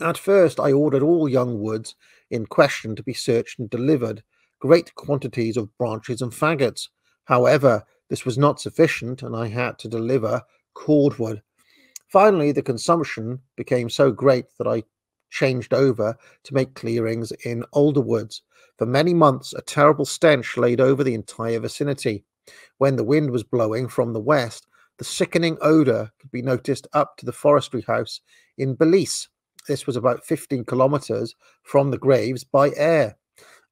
At 0.00 0.18
first, 0.18 0.60
I 0.60 0.72
ordered 0.72 1.02
all 1.02 1.28
young 1.28 1.60
woods 1.60 1.94
in 2.30 2.46
question 2.46 2.94
to 2.96 3.02
be 3.02 3.14
searched 3.14 3.58
and 3.58 3.70
delivered 3.70 4.22
great 4.60 4.94
quantities 4.94 5.56
of 5.56 5.76
branches 5.78 6.22
and 6.22 6.32
faggots. 6.32 6.88
However, 7.24 7.84
this 8.08 8.24
was 8.24 8.38
not 8.38 8.60
sufficient, 8.60 9.22
and 9.22 9.34
I 9.34 9.48
had 9.48 9.78
to 9.80 9.88
deliver 9.88 10.42
cordwood. 10.74 11.42
Finally, 12.08 12.52
the 12.52 12.62
consumption 12.62 13.40
became 13.56 13.90
so 13.90 14.12
great 14.12 14.46
that 14.58 14.66
I 14.66 14.84
changed 15.30 15.74
over 15.74 16.16
to 16.44 16.54
make 16.54 16.74
clearings 16.74 17.32
in 17.44 17.64
older 17.72 18.00
woods. 18.00 18.42
For 18.78 18.86
many 18.86 19.12
months, 19.12 19.52
a 19.52 19.62
terrible 19.62 20.04
stench 20.04 20.56
laid 20.56 20.80
over 20.80 21.02
the 21.02 21.14
entire 21.14 21.58
vicinity. 21.58 22.24
When 22.78 22.96
the 22.96 23.04
wind 23.04 23.30
was 23.30 23.42
blowing 23.42 23.88
from 23.88 24.12
the 24.12 24.20
west, 24.20 24.66
the 24.98 25.04
sickening 25.04 25.58
odor 25.60 26.10
could 26.20 26.30
be 26.30 26.42
noticed 26.42 26.86
up 26.92 27.16
to 27.18 27.26
the 27.26 27.32
forestry 27.32 27.82
house 27.82 28.20
in 28.56 28.74
Belize. 28.74 29.28
This 29.66 29.86
was 29.86 29.96
about 29.96 30.24
15 30.24 30.64
kilometers 30.64 31.34
from 31.64 31.90
the 31.90 31.98
graves 31.98 32.44
by 32.44 32.70
air. 32.76 33.16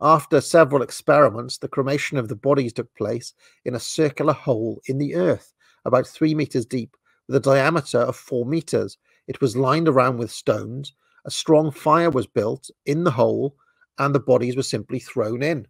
After 0.00 0.40
several 0.40 0.82
experiments, 0.82 1.58
the 1.58 1.68
cremation 1.68 2.18
of 2.18 2.28
the 2.28 2.36
bodies 2.36 2.72
took 2.72 2.92
place 2.94 3.32
in 3.64 3.74
a 3.74 3.80
circular 3.80 4.32
hole 4.32 4.80
in 4.86 4.98
the 4.98 5.14
earth, 5.14 5.54
about 5.84 6.06
three 6.06 6.34
meters 6.34 6.66
deep, 6.66 6.96
with 7.26 7.36
a 7.36 7.40
diameter 7.40 7.98
of 7.98 8.16
four 8.16 8.44
meters. 8.44 8.98
It 9.26 9.40
was 9.40 9.56
lined 9.56 9.88
around 9.88 10.18
with 10.18 10.30
stones, 10.30 10.92
a 11.24 11.30
strong 11.30 11.70
fire 11.70 12.10
was 12.10 12.26
built 12.26 12.70
in 12.84 13.04
the 13.04 13.10
hole 13.10 13.56
and 13.98 14.14
the 14.14 14.20
bodies 14.20 14.56
were 14.56 14.62
simply 14.62 14.98
thrown 14.98 15.42
in. 15.42 15.66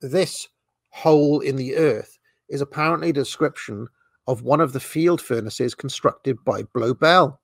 This 0.00 0.48
hole 0.90 1.40
in 1.40 1.56
the 1.56 1.76
earth 1.76 2.18
is 2.48 2.60
apparently 2.60 3.10
a 3.10 3.14
description 3.14 3.88
of 4.26 4.42
one 4.42 4.60
of 4.60 4.72
the 4.72 4.80
field 4.80 5.20
furnaces 5.20 5.74
constructed 5.74 6.44
by 6.44 6.62
Blobel. 6.62 7.38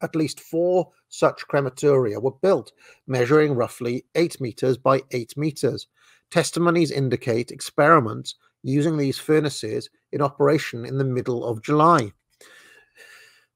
At 0.00 0.16
least 0.16 0.40
four 0.40 0.90
such 1.08 1.46
crematoria 1.48 2.20
were 2.20 2.32
built, 2.42 2.72
measuring 3.06 3.54
roughly 3.54 4.04
8 4.14 4.40
meters 4.40 4.78
by 4.78 5.02
8 5.10 5.36
meters. 5.36 5.86
Testimonies 6.30 6.90
indicate 6.90 7.50
experiments 7.50 8.36
using 8.62 8.96
these 8.96 9.18
furnaces 9.18 9.88
in 10.12 10.22
operation 10.22 10.84
in 10.84 10.98
the 10.98 11.04
middle 11.04 11.44
of 11.44 11.62
July. 11.62 12.12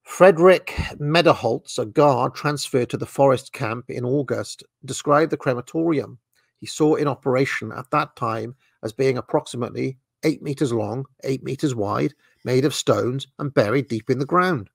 Frederick 0.02 0.66
Mederholz, 0.99 1.78
a 1.78 1.87
guard 1.87 2.35
transferred 2.35 2.90
to 2.90 2.97
the 2.97 3.06
forest 3.06 3.52
camp 3.52 3.88
in 3.88 4.04
August, 4.04 4.62
described 4.85 5.32
the 5.32 5.37
crematorium 5.37 6.18
he 6.62 6.66
saw 6.66 6.94
in 6.94 7.09
operation 7.09 7.73
at 7.73 7.90
that 7.90 8.14
time 8.14 8.54
as 8.85 8.92
being 8.92 9.18
approximately 9.18 9.99
eight 10.23 10.42
meters 10.42 10.73
long, 10.73 11.04
eight 11.25 11.42
meters 11.42 11.75
wide, 11.75 12.14
made 12.44 12.64
of 12.64 12.73
stones, 12.73 13.26
and 13.40 13.52
buried 13.52 13.88
deep 13.88 14.09
in 14.09 14.21
the 14.21 14.25
ground. 14.25 14.71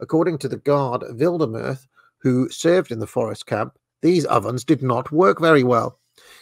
According 0.00 0.38
to 0.38 0.48
the 0.48 0.56
guard 0.56 1.02
Wildermuth, 1.02 1.86
who 2.18 2.48
served 2.48 2.90
in 2.90 2.98
the 2.98 3.06
forest 3.06 3.46
camp, 3.46 3.78
these 4.02 4.24
ovens 4.24 4.64
did 4.64 4.82
not 4.82 5.12
work 5.12 5.40
very 5.40 5.62
well. 5.62 6.00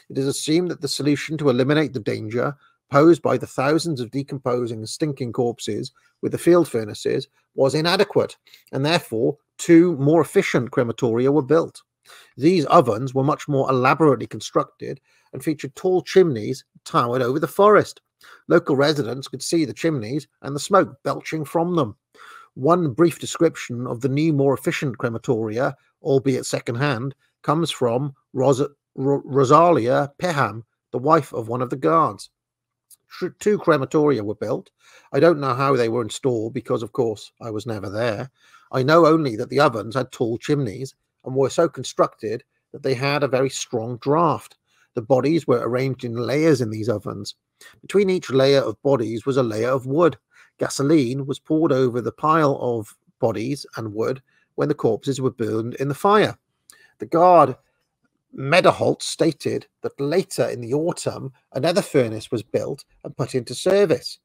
It 0.09 0.17
is 0.17 0.27
assumed 0.27 0.71
that 0.71 0.81
the 0.81 0.89
solution 0.89 1.37
to 1.37 1.51
eliminate 1.51 1.93
the 1.93 2.01
danger 2.01 2.57
posed 2.91 3.23
by 3.23 3.37
the 3.37 3.47
thousands 3.47 4.01
of 4.01 4.11
decomposing 4.11 4.79
and 4.79 4.89
stinking 4.89 5.33
corpses 5.33 5.93
with 6.23 6.33
the 6.33 6.39
field 6.39 6.69
furnaces 6.69 7.29
was 7.55 7.75
inadequate, 7.75 8.37
and 8.73 8.85
therefore 8.85 9.37
two 9.59 9.97
more 9.97 10.21
efficient 10.21 10.71
crematoria 10.71 11.33
were 11.33 11.43
built. 11.43 11.83
These 12.37 12.67
ovens 12.67 13.15
were 13.15 13.25
much 13.25 13.49
more 13.49 13.69
elaborately 13.69 14.27
constructed 14.27 15.01
and 15.33 15.43
featured 15.43 15.75
tall 15.75 16.03
chimneys 16.03 16.65
towered 16.85 17.23
over 17.23 17.41
the 17.41 17.49
forest. 17.49 18.01
Local 18.49 18.77
residents 18.77 19.29
could 19.29 19.43
see 19.43 19.65
the 19.65 19.73
chimneys 19.73 20.29
and 20.43 20.55
the 20.55 20.61
smoke 20.61 20.97
belching 21.03 21.45
from 21.45 21.75
them. 21.75 21.97
One 22.55 22.93
brief 22.93 23.19
description 23.19 23.87
of 23.87 24.01
the 24.01 24.09
new, 24.09 24.33
more 24.33 24.55
efficient 24.55 24.99
crematoria, 24.99 25.75
albeit 26.03 26.47
second-hand, 26.47 27.15
comes 27.43 27.71
from 27.71 28.15
Ros- 28.33 28.63
Rosalia 28.95 30.13
Peham, 30.19 30.65
the 30.93 30.99
wife 30.99 31.33
of 31.35 31.49
one 31.49 31.61
of 31.61 31.71
the 31.71 31.77
guards. 31.77 32.31
Two 33.39 33.59
crematoria 33.59 34.23
were 34.23 34.35
built. 34.35 34.71
I 35.13 35.21
don't 35.21 35.41
know 35.41 35.55
how 35.55 35.77
they 35.77 35.89
were 35.89 36.03
installed 36.03 36.55
because, 36.55 36.83
of 36.83 36.93
course, 36.93 37.33
I 37.41 37.51
was 37.51 37.67
never 37.67 37.89
there. 37.89 38.31
I 38.73 38.83
know 38.83 39.07
only 39.07 39.37
that 39.37 39.49
the 39.49 39.61
ovens 39.61 39.95
had 39.95 40.13
tall 40.13 40.39
chimneys 40.39 40.95
and 41.25 41.35
were 41.35 41.51
so 41.51 41.69
constructed 41.69 42.45
that 42.73 42.83
they 42.83 42.95
had 42.95 43.23
a 43.23 43.29
very 43.29 43.51
strong 43.51 43.99
draft. 43.99 44.57
The 44.95 45.03
bodies 45.03 45.47
were 45.47 45.67
arranged 45.67 46.05
in 46.05 46.17
layers 46.17 46.61
in 46.61 46.71
these 46.71 46.89
ovens. 46.89 47.35
Between 47.81 48.11
each 48.11 48.31
layer 48.31 48.61
of 48.61 48.81
bodies 48.83 49.25
was 49.25 49.37
a 49.37 49.43
layer 49.43 49.71
of 49.71 49.87
wood. 49.87 50.17
Gasoline 50.59 51.27
was 51.27 51.39
poured 51.39 51.73
over 51.73 52.01
the 52.01 52.13
pile 52.13 52.59
of 52.61 52.97
bodies 53.21 53.67
and 53.77 53.95
wood 53.95 54.23
when 54.57 54.69
the 54.69 54.75
corpses 54.75 55.21
were 55.21 55.31
burned 55.31 55.75
in 55.75 55.89
the 55.89 55.95
fire. 55.95 56.37
The 56.99 57.07
guard 57.07 57.57
Mederholt 58.35 59.03
stated 59.03 59.67
that 59.83 59.99
later 60.01 60.49
in 60.49 60.61
the 60.61 60.75
autumn, 60.75 61.33
another 61.53 61.83
furnace 61.83 62.31
was 62.31 62.43
built 62.43 62.85
and 63.05 63.17
put 63.17 63.35
into 63.35 63.55
service. 63.55 64.19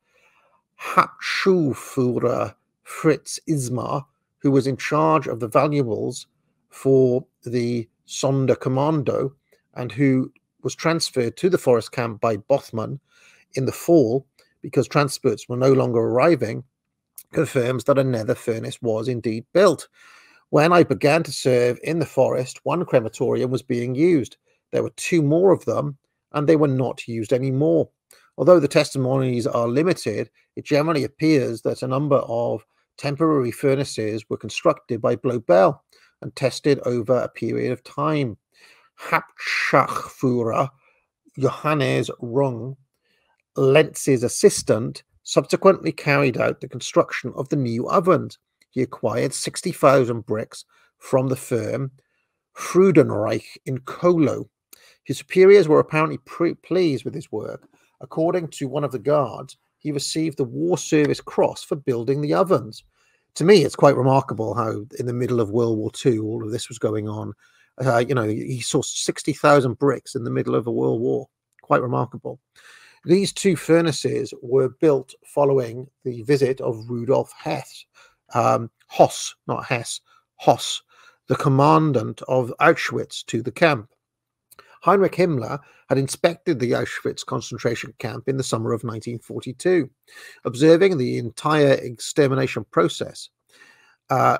Hauptschulführer 0.79 2.55
Fritz 2.83 3.39
Ismar, 3.47 4.05
who 4.39 4.51
was 4.51 4.67
in 4.67 4.77
charge 4.77 5.27
of 5.27 5.39
the 5.39 5.47
valuables 5.47 6.27
for 6.69 7.25
the 7.43 7.87
Sonderkommando 8.07 9.31
and 9.75 9.91
who 9.91 10.31
was 10.63 10.75
transferred 10.75 11.37
to 11.37 11.49
the 11.49 11.57
forest 11.57 11.91
camp 11.91 12.19
by 12.19 12.37
Bothmann 12.37 12.99
in 13.53 13.65
the 13.65 13.71
fall 13.71 14.25
because 14.61 14.87
transports 14.87 15.47
were 15.47 15.57
no 15.57 15.71
longer 15.71 15.99
arriving, 15.99 16.63
confirms 17.31 17.85
that 17.85 17.97
another 17.97 18.35
furnace 18.35 18.81
was 18.81 19.07
indeed 19.07 19.45
built. 19.53 19.87
When 20.51 20.73
I 20.73 20.83
began 20.83 21.23
to 21.23 21.31
serve 21.31 21.79
in 21.81 21.99
the 21.99 22.05
forest, 22.05 22.59
one 22.63 22.83
crematorium 22.83 23.51
was 23.51 23.61
being 23.61 23.95
used. 23.95 24.35
There 24.73 24.83
were 24.83 24.91
two 24.97 25.21
more 25.21 25.53
of 25.53 25.63
them, 25.63 25.97
and 26.33 26.45
they 26.45 26.57
were 26.57 26.67
not 26.67 27.07
used 27.07 27.31
anymore. 27.31 27.89
Although 28.37 28.59
the 28.59 28.67
testimonies 28.67 29.47
are 29.47 29.69
limited, 29.69 30.29
it 30.57 30.65
generally 30.65 31.05
appears 31.05 31.61
that 31.61 31.83
a 31.83 31.87
number 31.87 32.17
of 32.17 32.65
temporary 32.97 33.51
furnaces 33.51 34.29
were 34.29 34.35
constructed 34.35 35.01
by 35.01 35.15
Blobel 35.15 35.81
and 36.21 36.35
tested 36.35 36.79
over 36.79 37.15
a 37.15 37.29
period 37.29 37.71
of 37.71 37.81
time. 37.85 38.35
Hauptschachführer 38.99 40.67
Johannes 41.39 42.11
Rung, 42.19 42.75
Lentz's 43.55 44.21
assistant, 44.21 45.03
subsequently 45.23 45.93
carried 45.93 46.37
out 46.37 46.59
the 46.59 46.67
construction 46.67 47.31
of 47.37 47.47
the 47.47 47.55
new 47.55 47.87
ovens 47.89 48.37
he 48.71 48.81
acquired 48.81 49.33
60,000 49.33 50.25
bricks 50.25 50.65
from 50.97 51.27
the 51.27 51.35
firm 51.35 51.91
Freudenreich 52.57 53.57
in 53.65 53.79
Kolo. 53.79 54.49
His 55.03 55.17
superiors 55.17 55.67
were 55.67 55.79
apparently 55.79 56.17
pleased 56.63 57.05
with 57.05 57.13
his 57.13 57.31
work. 57.31 57.67
According 58.01 58.49
to 58.49 58.67
one 58.67 58.83
of 58.83 58.91
the 58.91 58.99
guards, 58.99 59.57
he 59.77 59.91
received 59.91 60.37
the 60.37 60.43
War 60.43 60.77
Service 60.77 61.21
Cross 61.21 61.63
for 61.63 61.75
building 61.75 62.21
the 62.21 62.33
ovens. 62.33 62.83
To 63.35 63.43
me, 63.43 63.63
it's 63.63 63.75
quite 63.75 63.95
remarkable 63.95 64.53
how, 64.53 64.85
in 64.99 65.05
the 65.05 65.13
middle 65.13 65.39
of 65.39 65.51
World 65.51 65.77
War 65.77 65.91
II, 66.05 66.19
all 66.19 66.43
of 66.43 66.51
this 66.51 66.67
was 66.67 66.77
going 66.77 67.07
on. 67.07 67.33
Uh, 67.83 67.99
you 67.99 68.13
know, 68.13 68.27
he 68.27 68.61
saw 68.61 68.81
60,000 68.81 69.79
bricks 69.79 70.15
in 70.15 70.23
the 70.23 70.29
middle 70.29 70.55
of 70.55 70.67
a 70.67 70.71
world 70.71 71.01
war. 71.01 71.27
Quite 71.61 71.81
remarkable. 71.81 72.39
These 73.05 73.33
two 73.33 73.55
furnaces 73.55 74.33
were 74.43 74.69
built 74.69 75.15
following 75.25 75.87
the 76.03 76.21
visit 76.23 76.61
of 76.61 76.87
Rudolf 76.89 77.33
Hess, 77.35 77.85
um, 78.33 78.69
Hoss, 78.87 79.35
not 79.47 79.65
Hess, 79.65 80.01
Hoss, 80.37 80.81
the 81.27 81.35
commandant 81.35 82.21
of 82.27 82.53
Auschwitz, 82.59 83.25
to 83.27 83.41
the 83.41 83.51
camp. 83.51 83.89
Heinrich 84.81 85.13
Himmler 85.13 85.59
had 85.89 85.97
inspected 85.97 86.59
the 86.59 86.71
Auschwitz 86.71 87.25
concentration 87.25 87.93
camp 87.99 88.27
in 88.27 88.37
the 88.37 88.43
summer 88.43 88.73
of 88.73 88.83
1942, 88.83 89.89
observing 90.45 90.97
the 90.97 91.17
entire 91.17 91.73
extermination 91.73 92.65
process. 92.71 93.29
Uh, 94.09 94.39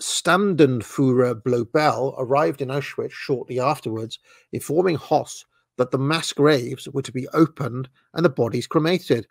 Standenführer 0.00 1.42
Blobel 1.42 2.14
arrived 2.16 2.62
in 2.62 2.68
Auschwitz 2.68 3.12
shortly 3.12 3.60
afterwards, 3.60 4.18
informing 4.52 4.96
Hoss 4.96 5.44
that 5.76 5.90
the 5.90 5.98
mass 5.98 6.32
graves 6.32 6.88
were 6.88 7.02
to 7.02 7.12
be 7.12 7.28
opened 7.28 7.88
and 8.14 8.24
the 8.24 8.30
bodies 8.30 8.66
cremated. 8.66 9.26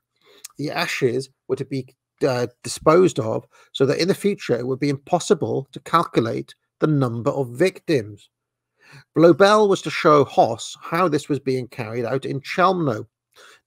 The 0.58 0.72
ashes 0.72 1.30
were 1.48 1.56
to 1.56 1.66
be 1.66 1.96
uh, 2.24 2.48
disposed 2.64 3.20
of 3.20 3.48
so 3.72 3.86
that 3.86 4.00
in 4.00 4.08
the 4.08 4.16
future 4.16 4.58
it 4.58 4.68
would 4.68 4.80
be 4.80 4.90
impossible 4.90 5.68
to 5.72 5.80
calculate 5.82 6.56
the 6.80 6.88
number 6.88 7.32
of 7.32 7.50
victims. 7.50 8.30
Blobel 9.16 9.70
was 9.70 9.82
to 9.84 9.90
show 9.90 10.24
Hoss 10.24 10.76
how 10.82 11.08
this 11.08 11.30
was 11.30 11.40
being 11.40 11.68
carried 11.68 12.06
out 12.06 12.26
in 12.26 12.42
Chelmno. 12.42 13.06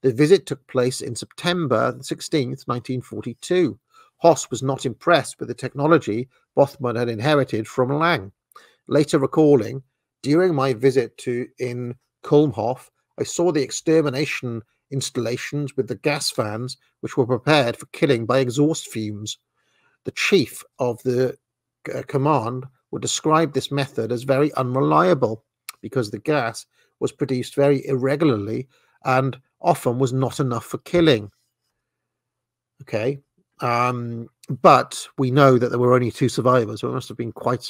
The 0.01 0.11
visit 0.11 0.45
took 0.45 0.65
place 0.67 1.01
in 1.01 1.15
September 1.15 1.97
16, 2.01 2.49
1942. 2.49 3.79
Hoss 4.17 4.49
was 4.49 4.61
not 4.61 4.85
impressed 4.85 5.39
with 5.39 5.47
the 5.47 5.53
technology 5.53 6.27
Bothmann 6.55 6.95
had 6.95 7.09
inherited 7.09 7.67
from 7.67 7.97
Lang. 7.97 8.31
Later 8.87 9.19
recalling, 9.19 9.81
during 10.21 10.53
my 10.53 10.73
visit 10.73 11.17
to 11.19 11.47
in 11.59 11.95
Kulmhof, 12.23 12.89
I 13.19 13.23
saw 13.23 13.51
the 13.51 13.61
extermination 13.61 14.61
installations 14.93 15.75
with 15.75 15.87
the 15.87 15.95
gas 15.95 16.29
fans, 16.31 16.77
which 17.01 17.17
were 17.17 17.25
prepared 17.25 17.75
for 17.75 17.87
killing 17.87 18.25
by 18.25 18.39
exhaust 18.39 18.87
fumes. 18.87 19.37
The 20.05 20.11
chief 20.11 20.63
of 20.79 21.01
the 21.03 21.37
uh, 21.93 22.03
command 22.07 22.65
would 22.91 23.01
describe 23.01 23.53
this 23.53 23.71
method 23.71 24.11
as 24.11 24.23
very 24.23 24.53
unreliable 24.53 25.43
because 25.81 26.11
the 26.11 26.19
gas 26.19 26.65
was 26.99 27.11
produced 27.11 27.55
very 27.55 27.85
irregularly 27.87 28.67
and 29.03 29.37
often 29.61 29.99
was 29.99 30.13
not 30.13 30.39
enough 30.39 30.65
for 30.65 30.77
killing. 30.79 31.29
Okay. 32.81 33.19
Um, 33.59 34.27
but 34.61 35.07
we 35.17 35.31
know 35.31 35.57
that 35.57 35.69
there 35.69 35.79
were 35.79 35.93
only 35.93 36.11
two 36.11 36.29
survivors, 36.29 36.81
so 36.81 36.89
it 36.89 36.93
must 36.93 37.07
have 37.09 37.17
been 37.17 37.31
quite 37.31 37.67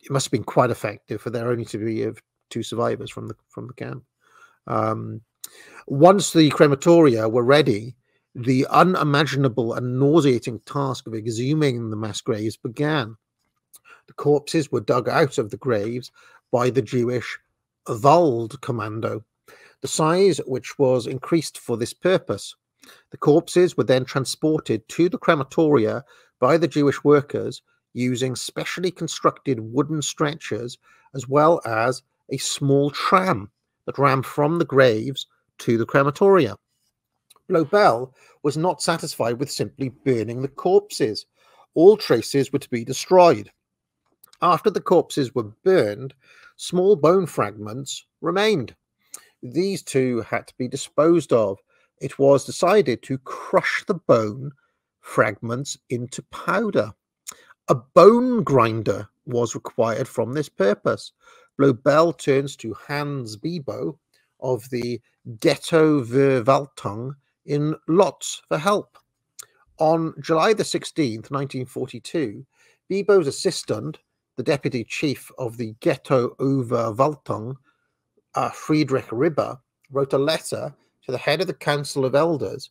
it 0.00 0.10
must 0.10 0.26
have 0.26 0.32
been 0.32 0.44
quite 0.44 0.70
effective 0.70 1.20
for 1.20 1.30
there 1.30 1.50
only 1.50 1.64
to 1.64 1.78
be 1.78 2.06
uh, 2.06 2.12
two 2.50 2.62
survivors 2.62 3.10
from 3.10 3.28
the 3.28 3.34
from 3.48 3.66
the 3.66 3.74
camp. 3.74 4.04
Um, 4.66 5.20
once 5.86 6.32
the 6.32 6.50
crematoria 6.50 7.30
were 7.30 7.42
ready, 7.42 7.96
the 8.34 8.66
unimaginable 8.66 9.72
and 9.72 9.98
nauseating 9.98 10.60
task 10.60 11.06
of 11.06 11.14
exhuming 11.14 11.90
the 11.90 11.96
mass 11.96 12.20
graves 12.20 12.56
began. 12.56 13.16
The 14.06 14.12
corpses 14.12 14.70
were 14.70 14.80
dug 14.80 15.08
out 15.08 15.38
of 15.38 15.50
the 15.50 15.56
graves 15.56 16.12
by 16.50 16.70
the 16.70 16.82
Jewish 16.82 17.38
Wald 17.88 18.60
Commando, 18.60 19.24
the 19.80 19.88
size 19.88 20.40
which 20.46 20.78
was 20.78 21.06
increased 21.06 21.58
for 21.58 21.76
this 21.76 21.94
purpose. 21.94 22.54
The 23.10 23.16
corpses 23.16 23.76
were 23.76 23.84
then 23.84 24.04
transported 24.04 24.86
to 24.90 25.08
the 25.08 25.18
crematoria 25.18 26.04
by 26.38 26.58
the 26.58 26.68
Jewish 26.68 27.02
workers 27.02 27.62
using 27.94 28.36
specially 28.36 28.90
constructed 28.90 29.58
wooden 29.60 30.02
stretchers 30.02 30.78
as 31.14 31.26
well 31.26 31.60
as 31.64 32.02
a 32.30 32.36
small 32.36 32.90
tram 32.90 33.50
that 33.86 33.98
ran 33.98 34.22
from 34.22 34.58
the 34.58 34.64
graves 34.64 35.26
to 35.58 35.78
the 35.78 35.86
crematoria. 35.86 36.56
Blobel 37.48 38.14
was 38.42 38.56
not 38.56 38.82
satisfied 38.82 39.38
with 39.40 39.50
simply 39.50 39.88
burning 39.88 40.42
the 40.42 40.48
corpses. 40.48 41.26
All 41.74 41.96
traces 41.96 42.52
were 42.52 42.58
to 42.58 42.70
be 42.70 42.84
destroyed. 42.84 43.50
After 44.42 44.70
the 44.70 44.80
corpses 44.80 45.34
were 45.34 45.54
burned, 45.64 46.14
small 46.56 46.94
bone 46.94 47.26
fragments 47.26 48.04
remained. 48.20 48.74
These 49.42 49.82
two 49.82 50.20
had 50.22 50.46
to 50.48 50.54
be 50.58 50.68
disposed 50.68 51.32
of. 51.32 51.58
It 52.00 52.18
was 52.18 52.44
decided 52.44 53.02
to 53.04 53.18
crush 53.18 53.84
the 53.86 53.94
bone 53.94 54.52
fragments 55.00 55.76
into 55.90 56.22
powder. 56.24 56.92
A 57.68 57.74
bone 57.74 58.42
grinder 58.44 59.08
was 59.26 59.54
required 59.54 60.08
from 60.08 60.32
this 60.32 60.48
purpose. 60.48 61.12
Blobel 61.58 62.12
turns 62.12 62.56
to 62.56 62.74
Hans 62.74 63.36
Biebow 63.36 63.98
of 64.40 64.68
the 64.70 65.00
Ghetto 65.40 66.02
Verwaltung 66.02 67.14
in 67.46 67.74
Lodz 67.88 68.42
for 68.48 68.58
help. 68.58 68.98
On 69.78 70.14
July 70.20 70.52
the 70.54 70.62
16th, 70.62 71.30
1942, 71.30 72.44
Biebow's 72.90 73.26
assistant, 73.26 73.98
the 74.36 74.42
deputy 74.42 74.84
chief 74.84 75.30
of 75.38 75.56
the 75.56 75.74
Ghetto 75.80 76.34
Overwaltung, 76.40 77.54
uh, 78.34 78.50
Friedrich 78.50 79.06
Ribber, 79.10 79.58
wrote 79.90 80.12
a 80.12 80.18
letter 80.18 80.74
to 81.04 81.12
the 81.12 81.18
head 81.18 81.40
of 81.40 81.46
the 81.46 81.54
Council 81.54 82.04
of 82.04 82.14
Elders, 82.14 82.70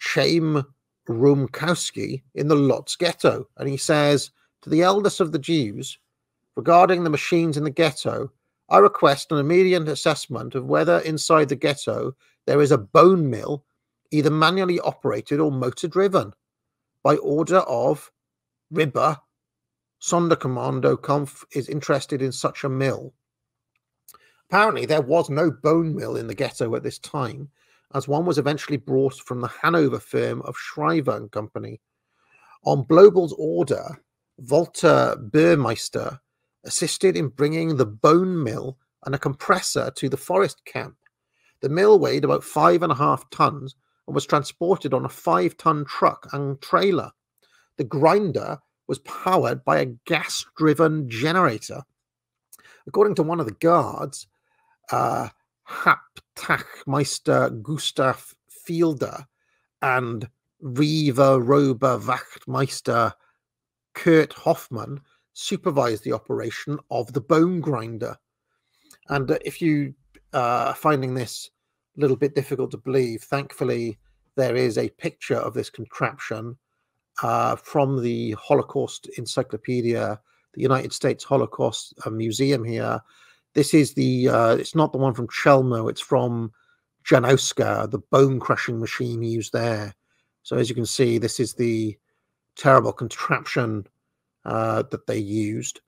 Chaim 0.00 0.62
Rumkowski, 1.08 2.22
in 2.34 2.48
the 2.48 2.54
Lodz 2.54 2.96
ghetto. 2.96 3.46
And 3.56 3.68
he 3.68 3.76
says, 3.76 4.30
To 4.62 4.70
the 4.70 4.82
eldest 4.82 5.20
of 5.20 5.32
the 5.32 5.38
Jews, 5.38 5.98
regarding 6.54 7.04
the 7.04 7.10
machines 7.10 7.56
in 7.56 7.64
the 7.64 7.70
ghetto, 7.70 8.30
I 8.68 8.78
request 8.78 9.30
an 9.30 9.38
immediate 9.38 9.88
assessment 9.88 10.54
of 10.54 10.66
whether 10.66 10.98
inside 11.00 11.48
the 11.48 11.56
ghetto 11.56 12.16
there 12.46 12.60
is 12.60 12.72
a 12.72 12.78
bone 12.78 13.30
mill, 13.30 13.64
either 14.10 14.30
manually 14.30 14.80
operated 14.80 15.40
or 15.40 15.52
motor 15.52 15.88
driven. 15.88 16.32
By 17.02 17.16
order 17.16 17.58
of 17.58 18.10
Ribber, 18.70 19.18
Sonderkommando 20.00 21.00
Kampf 21.00 21.44
is 21.52 21.68
interested 21.68 22.20
in 22.20 22.32
such 22.32 22.64
a 22.64 22.68
mill. 22.68 23.14
Apparently, 24.48 24.86
there 24.86 25.02
was 25.02 25.30
no 25.30 25.50
bone 25.50 25.94
mill 25.94 26.16
in 26.16 26.26
the 26.26 26.34
ghetto 26.34 26.74
at 26.74 26.82
this 26.82 26.98
time, 26.98 27.48
as 27.94 28.08
one 28.08 28.26
was 28.26 28.38
eventually 28.38 28.76
brought 28.76 29.14
from 29.14 29.40
the 29.40 29.48
Hanover 29.48 29.98
firm 29.98 30.42
of 30.42 30.56
Schriever 30.56 31.16
and 31.16 31.30
Company. 31.30 31.80
On 32.64 32.82
Blobel's 32.82 33.34
order, 33.38 34.00
Walter 34.36 35.16
Burmeister 35.16 36.20
assisted 36.66 37.16
in 37.16 37.28
bringing 37.28 37.76
the 37.76 37.86
bone 37.86 38.42
mill 38.42 38.76
and 39.04 39.14
a 39.14 39.18
compressor 39.18 39.90
to 39.96 40.08
the 40.08 40.16
forest 40.16 40.62
camp. 40.64 40.96
The 41.60 41.68
mill 41.68 41.98
weighed 41.98 42.24
about 42.24 42.44
five 42.44 42.82
and 42.82 42.92
a 42.92 42.96
half 42.96 43.28
tons 43.30 43.74
and 44.06 44.14
was 44.14 44.26
transported 44.26 44.92
on 44.92 45.04
a 45.04 45.08
five 45.08 45.56
ton 45.56 45.84
truck 45.84 46.28
and 46.32 46.60
trailer. 46.60 47.10
The 47.76 47.84
grinder 47.84 48.58
was 48.86 48.98
powered 49.00 49.64
by 49.64 49.78
a 49.80 49.86
gas 50.06 50.44
driven 50.56 51.08
generator. 51.08 51.82
According 52.86 53.16
to 53.16 53.22
one 53.22 53.40
of 53.40 53.46
the 53.46 53.52
guards, 53.52 54.26
uh, 54.92 55.28
Haptachmeister 55.68 57.62
Gustav 57.62 58.34
Fielder 58.48 59.26
and 59.82 60.28
Riva 60.60 61.38
Rober 61.38 62.00
Wachtmeister 62.00 63.12
Kurt 63.94 64.32
Hoffman 64.34 65.00
supervised 65.36 66.02
the 66.02 66.14
operation 66.14 66.78
of 66.90 67.12
the 67.12 67.20
bone 67.20 67.60
grinder. 67.60 68.16
And 69.10 69.30
uh, 69.30 69.38
if 69.44 69.60
you 69.60 69.94
uh, 70.32 70.68
are 70.68 70.74
finding 70.74 71.12
this 71.12 71.50
a 71.96 72.00
little 72.00 72.16
bit 72.16 72.34
difficult 72.34 72.70
to 72.70 72.78
believe, 72.78 73.22
thankfully, 73.22 73.98
there 74.34 74.56
is 74.56 74.78
a 74.78 74.88
picture 74.88 75.36
of 75.36 75.52
this 75.52 75.68
contraption 75.68 76.56
uh, 77.22 77.54
from 77.56 78.02
the 78.02 78.32
Holocaust 78.32 79.10
Encyclopedia, 79.18 80.18
the 80.54 80.62
United 80.62 80.94
States 80.94 81.22
Holocaust 81.22 81.92
uh, 82.06 82.10
Museum 82.10 82.64
here. 82.64 82.98
This 83.52 83.74
is 83.74 83.92
the, 83.92 84.30
uh, 84.30 84.56
it's 84.56 84.74
not 84.74 84.92
the 84.92 84.98
one 84.98 85.12
from 85.12 85.28
Chelmno, 85.28 85.90
it's 85.90 86.00
from 86.00 86.50
Janowska, 87.04 87.90
the 87.90 88.00
bone 88.10 88.40
crushing 88.40 88.80
machine 88.80 89.22
used 89.22 89.52
there. 89.52 89.94
So 90.44 90.56
as 90.56 90.70
you 90.70 90.74
can 90.74 90.86
see, 90.86 91.18
this 91.18 91.40
is 91.40 91.52
the 91.52 91.98
terrible 92.56 92.92
contraption 92.92 93.86
uh, 94.46 94.84
that 94.90 95.06
they 95.06 95.18
used. 95.18 95.80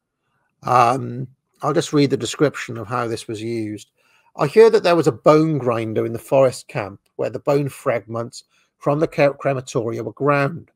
Um, 0.65 1.29
I'll 1.63 1.73
just 1.73 1.93
read 1.93 2.11
the 2.11 2.17
description 2.17 2.77
of 2.77 2.89
how 2.89 3.07
this 3.07 3.27
was 3.27 3.41
used. 3.41 3.91
I 4.37 4.47
hear 4.47 4.69
that 4.71 4.83
there 4.83 4.97
was 4.97 5.07
a 5.07 5.13
bone 5.13 5.59
grinder 5.59 6.05
in 6.05 6.13
the 6.13 6.19
forest 6.19 6.69
camp 6.69 7.01
where 7.17 7.31
the 7.31 7.39
bone 7.39 7.69
fragments 7.69 8.45
from 8.79 9.01
the 9.01 9.09
crematoria 9.09 10.05
were 10.05 10.13
ground. 10.13 10.71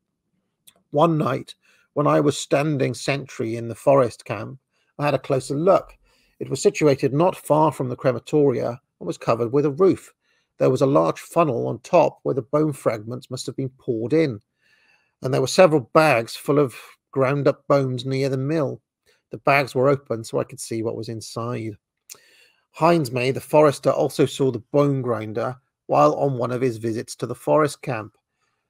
One 0.91 1.17
night, 1.17 1.55
when 1.93 2.07
I 2.07 2.19
was 2.19 2.37
standing 2.37 2.93
sentry 2.93 3.55
in 3.55 3.67
the 3.67 3.75
forest 3.75 4.25
camp, 4.25 4.59
I 4.97 5.05
had 5.05 5.13
a 5.13 5.19
closer 5.19 5.55
look. 5.55 5.97
It 6.39 6.49
was 6.49 6.61
situated 6.61 7.13
not 7.13 7.35
far 7.35 7.71
from 7.71 7.89
the 7.89 7.95
crematoria 7.95 8.79
and 8.99 9.07
was 9.07 9.17
covered 9.17 9.53
with 9.53 9.65
a 9.65 9.71
roof. 9.71 10.13
There 10.57 10.69
was 10.69 10.81
a 10.81 10.85
large 10.85 11.19
funnel 11.19 11.67
on 11.67 11.79
top 11.79 12.19
where 12.23 12.35
the 12.35 12.41
bone 12.41 12.73
fragments 12.73 13.29
must 13.31 13.45
have 13.45 13.55
been 13.55 13.69
poured 13.69 14.13
in, 14.13 14.39
and 15.21 15.33
there 15.33 15.41
were 15.41 15.47
several 15.47 15.89
bags 15.93 16.35
full 16.35 16.59
of 16.59 16.75
ground 17.13 17.47
up 17.47 17.65
bones 17.67 18.05
near 18.05 18.27
the 18.27 18.37
mill. 18.37 18.81
The 19.31 19.37
bags 19.37 19.73
were 19.73 19.87
open 19.87 20.25
so 20.25 20.39
I 20.39 20.43
could 20.43 20.59
see 20.59 20.83
what 20.83 20.97
was 20.97 21.07
inside. 21.07 21.77
Heinz 22.71 23.11
May, 23.11 23.31
the 23.31 23.39
forester, 23.39 23.91
also 23.91 24.25
saw 24.25 24.51
the 24.51 24.63
bone 24.73 25.01
grinder 25.01 25.55
while 25.87 26.15
on 26.15 26.37
one 26.37 26.51
of 26.51 26.61
his 26.61 26.77
visits 26.77 27.15
to 27.17 27.25
the 27.25 27.35
forest 27.35 27.81
camp. 27.81 28.17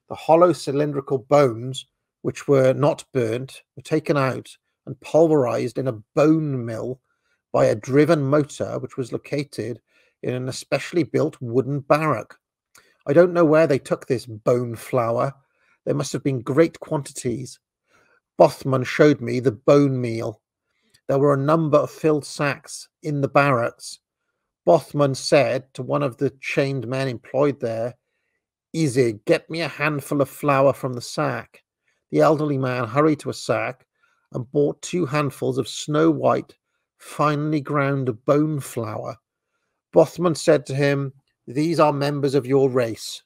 The 0.10 0.16
hollow 0.16 0.54
cylindrical 0.54 1.18
bones 1.18 1.86
which 2.24 2.48
were 2.48 2.74
not 2.74 3.04
burnt, 3.14 3.64
were 3.76 3.84
taken 3.84 4.18
out 4.18 4.58
and 4.86 5.00
pulverized 5.02 5.78
in 5.78 5.88
a 5.88 6.00
bone 6.16 6.66
mill 6.66 7.00
by 7.52 7.66
a 7.66 7.76
driven 7.76 8.24
motor 8.24 8.80
which 8.80 8.98
was 8.98 9.12
located 9.12 9.80
in 10.24 10.34
an 10.34 10.50
especially 10.50 11.04
built 11.04 11.38
wooden 11.42 11.82
barrack. 11.82 12.34
I 13.06 13.14
don't 13.14 13.34
know 13.34 13.46
where 13.46 13.68
they 13.68 13.78
took 13.78 14.08
this 14.08 14.26
bone 14.26 14.76
flour. 14.76 15.34
There 15.86 15.94
must 15.94 16.14
have 16.14 16.24
been 16.24 16.42
great 16.42 16.80
quantities. 16.80 17.60
Bothmann 18.38 18.84
showed 18.84 19.22
me 19.22 19.40
the 19.40 19.52
bone 19.52 20.00
meal. 20.00 20.42
There 21.08 21.20
were 21.20 21.34
a 21.34 21.38
number 21.38 21.78
of 21.78 21.92
filled 21.92 22.26
sacks 22.26 22.88
in 23.02 23.22
the 23.22 23.28
barracks. 23.28 24.00
Bothmann 24.66 25.16
said 25.16 25.74
to 25.74 25.84
one 25.84 26.04
of 26.04 26.18
the 26.18 26.32
chained 26.42 26.88
men 26.88 27.08
employed 27.08 27.60
there, 27.60 27.96
Easy, 28.72 29.20
get 29.26 29.50
me 29.50 29.62
a 29.62 29.68
handful 29.68 30.22
of 30.22 30.30
flour 30.30 30.74
from 30.74 30.94
the 30.94 31.02
sack. 31.02 31.64
The 32.12 32.22
elderly 32.22 32.58
man 32.58 32.88
hurried 32.88 33.20
to 33.20 33.30
a 33.30 33.34
sack 33.34 33.86
and 34.32 34.52
bought 34.52 34.82
two 34.82 35.06
handfuls 35.06 35.60
of 35.60 35.68
snow 35.68 36.10
white, 36.10 36.56
finely 36.98 37.62
ground 37.62 38.26
bone 38.26 38.60
flour. 38.60 39.18
Bothmann 39.92 40.36
said 40.36 40.66
to 40.66 40.76
him, 40.76 41.14
These 41.46 41.80
are 41.80 41.94
members 41.94 42.34
of 42.34 42.48
your 42.48 42.70
race. 42.70 43.22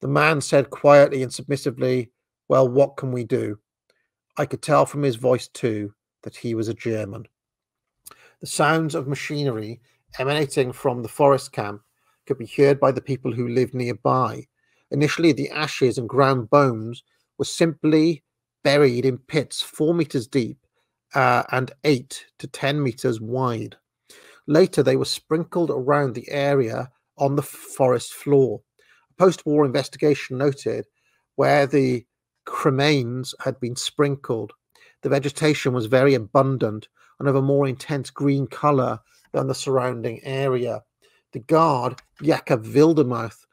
The 0.00 0.08
man 0.08 0.40
said 0.40 0.70
quietly 0.70 1.22
and 1.22 1.32
submissively, 1.32 2.10
Well, 2.48 2.68
what 2.68 2.96
can 2.96 3.12
we 3.12 3.24
do? 3.24 3.58
I 4.36 4.46
could 4.46 4.62
tell 4.62 4.86
from 4.86 5.02
his 5.02 5.16
voice, 5.16 5.48
too, 5.48 5.94
that 6.22 6.36
he 6.36 6.54
was 6.54 6.68
a 6.68 6.74
German. 6.74 7.26
The 8.40 8.46
sounds 8.46 8.94
of 8.94 9.06
machinery 9.06 9.80
emanating 10.18 10.72
from 10.72 11.02
the 11.02 11.08
forest 11.08 11.52
camp 11.52 11.82
could 12.26 12.38
be 12.38 12.46
heard 12.46 12.80
by 12.80 12.92
the 12.92 13.00
people 13.00 13.32
who 13.32 13.48
lived 13.48 13.74
nearby. 13.74 14.46
Initially, 14.90 15.32
the 15.32 15.50
ashes 15.50 15.98
and 15.98 16.08
ground 16.08 16.50
bones 16.50 17.02
were 17.38 17.44
simply 17.44 18.22
buried 18.62 19.04
in 19.04 19.18
pits 19.18 19.60
four 19.60 19.94
meters 19.94 20.26
deep 20.26 20.58
uh, 21.14 21.44
and 21.52 21.72
eight 21.84 22.26
to 22.38 22.46
10 22.46 22.82
meters 22.82 23.20
wide. 23.20 23.76
Later, 24.46 24.82
they 24.82 24.96
were 24.96 25.04
sprinkled 25.04 25.70
around 25.70 26.14
the 26.14 26.28
area 26.30 26.90
on 27.18 27.36
the 27.36 27.42
forest 27.42 28.12
floor. 28.12 28.60
A 29.10 29.14
post 29.14 29.46
war 29.46 29.64
investigation 29.64 30.38
noted 30.38 30.86
where 31.36 31.66
the 31.66 32.04
cremains 32.46 33.34
had 33.40 33.58
been 33.60 33.76
sprinkled, 33.76 34.52
the 35.02 35.08
vegetation 35.08 35.72
was 35.72 35.86
very 35.86 36.14
abundant 36.14 36.88
and 37.18 37.28
of 37.28 37.36
a 37.36 37.42
more 37.42 37.66
intense 37.66 38.10
green 38.10 38.46
color 38.46 38.98
than 39.32 39.46
the 39.46 39.54
surrounding 39.54 40.20
area. 40.24 40.82
The 41.32 41.40
guard, 41.40 42.00
Jakob 42.22 42.64
Wildermuth, 42.64 43.44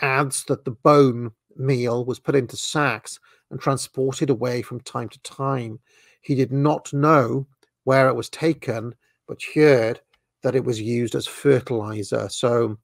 adds 0.00 0.44
that 0.44 0.64
the 0.64 0.70
bone 0.70 1.32
meal 1.56 2.04
was 2.04 2.18
put 2.18 2.34
into 2.34 2.56
sacks 2.56 3.18
and 3.50 3.60
transported 3.60 4.30
away 4.30 4.62
from 4.62 4.80
time 4.80 5.08
to 5.08 5.20
time. 5.20 5.78
He 6.22 6.34
did 6.34 6.52
not 6.52 6.92
know 6.92 7.46
where 7.84 8.08
it 8.08 8.16
was 8.16 8.28
taken, 8.28 8.94
but 9.28 9.40
heard 9.54 10.00
that 10.42 10.54
it 10.54 10.64
was 10.64 10.80
used 10.80 11.14
as 11.14 11.26
fertilizer. 11.26 12.28
So 12.28 12.78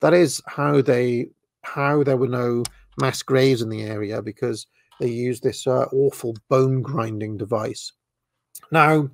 that 0.00 0.14
is 0.14 0.40
how 0.46 0.80
they 0.82 1.28
how 1.62 2.02
there 2.02 2.16
were 2.16 2.28
no 2.28 2.62
mass 3.00 3.22
graves 3.22 3.62
in 3.62 3.70
the 3.70 3.82
area 3.82 4.20
because 4.22 4.66
they 5.00 5.10
use 5.10 5.40
this 5.40 5.66
uh, 5.66 5.86
awful 5.92 6.34
bone 6.48 6.82
grinding 6.82 7.36
device. 7.36 7.92
Now, 8.70 9.08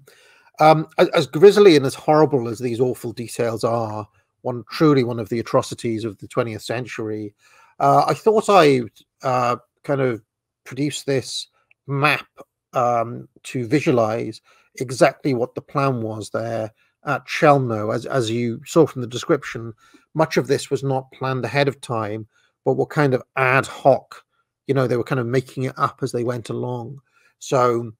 um, 0.58 0.88
as, 0.98 1.08
as, 1.08 1.26
grisly 1.26 1.76
and 1.76 1.86
as 1.86 1.94
horrible 1.94 2.48
as 2.48 2.58
these 2.58 2.80
awful 2.80 3.12
details 3.12 3.64
are, 3.64 4.06
one 4.42 4.64
truly 4.70 5.04
one 5.04 5.18
of 5.18 5.28
the 5.28 5.40
atrocities 5.40 6.04
of 6.04 6.18
the 6.18 6.28
20th 6.28 6.62
century, 6.62 7.34
uh, 7.78 8.04
I 8.06 8.14
thought 8.14 8.48
I 8.48 8.82
uh, 9.22 9.56
kind 9.84 10.00
of 10.00 10.22
produce 10.64 11.02
this 11.02 11.48
map 11.86 12.26
um, 12.74 13.28
to 13.44 13.66
visualize 13.66 14.40
exactly 14.78 15.34
what 15.34 15.54
the 15.54 15.62
plan 15.62 16.02
was 16.02 16.30
there 16.30 16.72
at 17.06 17.26
Chelmno. 17.26 17.94
As, 17.94 18.06
as 18.06 18.30
you 18.30 18.60
saw 18.66 18.86
from 18.86 19.00
the 19.00 19.08
description, 19.08 19.72
much 20.14 20.36
of 20.36 20.46
this 20.46 20.70
was 20.70 20.82
not 20.82 21.10
planned 21.12 21.44
ahead 21.44 21.68
of 21.68 21.80
time, 21.80 22.26
but 22.64 22.74
were 22.74 22.86
kind 22.86 23.14
of 23.14 23.22
ad 23.36 23.66
hoc. 23.66 24.22
You 24.70 24.74
know, 24.74 24.86
they 24.86 24.96
were 24.96 25.02
kind 25.02 25.18
of 25.18 25.26
making 25.26 25.64
it 25.64 25.76
up 25.76 25.98
as 26.00 26.12
they 26.12 26.22
went 26.22 26.48
along. 26.48 27.00
So 27.40 27.90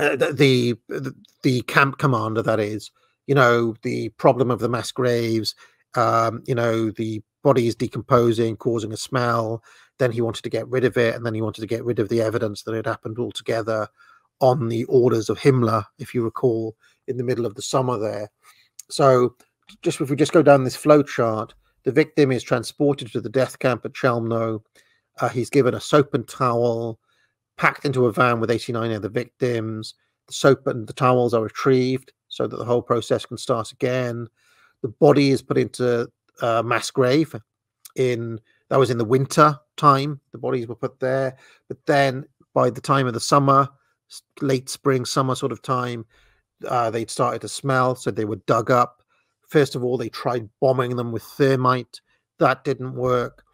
uh, 0.00 0.16
the, 0.16 0.76
the, 0.88 1.14
the 1.44 1.62
camp 1.62 1.98
commander, 1.98 2.42
that 2.42 2.58
is, 2.58 2.90
you 3.28 3.34
know, 3.36 3.76
the 3.82 4.08
problem 4.08 4.50
of 4.50 4.58
the 4.58 4.68
mass 4.68 4.90
graves, 4.90 5.54
um, 5.94 6.42
you 6.48 6.54
know, 6.56 6.90
the 6.90 7.22
bodies 7.44 7.76
decomposing, 7.76 8.56
causing 8.56 8.92
a 8.92 8.96
smell, 8.96 9.62
then 10.00 10.10
he 10.10 10.20
wanted 10.20 10.42
to 10.42 10.50
get 10.50 10.66
rid 10.66 10.84
of 10.84 10.96
it, 10.96 11.14
and 11.14 11.24
then 11.24 11.34
he 11.34 11.42
wanted 11.42 11.60
to 11.60 11.66
get 11.68 11.84
rid 11.84 12.00
of 12.00 12.08
the 12.08 12.20
evidence 12.20 12.64
that 12.64 12.74
had 12.74 12.86
happened 12.86 13.20
altogether 13.20 13.86
on 14.40 14.68
the 14.68 14.82
orders 14.86 15.28
of 15.28 15.38
Himmler, 15.38 15.84
if 16.00 16.12
you 16.12 16.24
recall, 16.24 16.74
in 17.06 17.18
the 17.18 17.22
middle 17.22 17.46
of 17.46 17.54
the 17.54 17.62
summer 17.62 17.98
there. 17.98 18.28
So, 18.88 19.36
just 19.82 20.00
if 20.00 20.10
we 20.10 20.16
just 20.16 20.32
go 20.32 20.42
down 20.42 20.64
this 20.64 20.74
flow 20.74 21.04
chart, 21.04 21.54
the 21.84 21.92
victim 21.92 22.32
is 22.32 22.42
transported 22.42 23.12
to 23.12 23.20
the 23.20 23.28
death 23.28 23.60
camp 23.60 23.84
at 23.84 23.92
Chelmno. 23.92 24.60
Uh, 25.20 25.28
he's 25.28 25.50
given 25.50 25.74
a 25.74 25.80
soap 25.80 26.14
and 26.14 26.26
towel, 26.28 26.98
packed 27.56 27.84
into 27.84 28.06
a 28.06 28.12
van 28.12 28.40
with 28.40 28.50
89 28.50 28.92
other 28.92 29.08
victims. 29.08 29.94
The 30.28 30.32
soap 30.32 30.66
and 30.66 30.86
the 30.86 30.92
towels 30.92 31.34
are 31.34 31.42
retrieved 31.42 32.12
so 32.28 32.46
that 32.46 32.56
the 32.56 32.64
whole 32.64 32.82
process 32.82 33.26
can 33.26 33.36
start 33.36 33.72
again. 33.72 34.28
The 34.82 34.88
body 34.88 35.30
is 35.30 35.42
put 35.42 35.58
into 35.58 36.10
a 36.40 36.62
mass 36.62 36.90
grave 36.90 37.34
in 37.96 38.40
that 38.68 38.78
was 38.78 38.90
in 38.90 38.98
the 38.98 39.04
winter 39.04 39.58
time. 39.76 40.20
The 40.32 40.38
bodies 40.38 40.68
were 40.68 40.76
put 40.76 41.00
there, 41.00 41.36
but 41.68 41.84
then 41.86 42.24
by 42.54 42.70
the 42.70 42.80
time 42.80 43.06
of 43.06 43.14
the 43.14 43.20
summer, 43.20 43.68
late 44.40 44.68
spring, 44.68 45.04
summer 45.04 45.34
sort 45.34 45.52
of 45.52 45.62
time, 45.62 46.06
uh, 46.68 46.90
they'd 46.90 47.10
started 47.10 47.40
to 47.42 47.48
smell, 47.48 47.94
so 47.94 48.10
they 48.10 48.24
were 48.24 48.36
dug 48.36 48.70
up. 48.70 49.02
First 49.48 49.74
of 49.74 49.82
all, 49.82 49.96
they 49.96 50.08
tried 50.08 50.48
bombing 50.60 50.96
them 50.96 51.12
with 51.12 51.22
thermite. 51.22 52.00
That 52.38 52.64
didn't 52.64 52.94
work. 52.94 53.44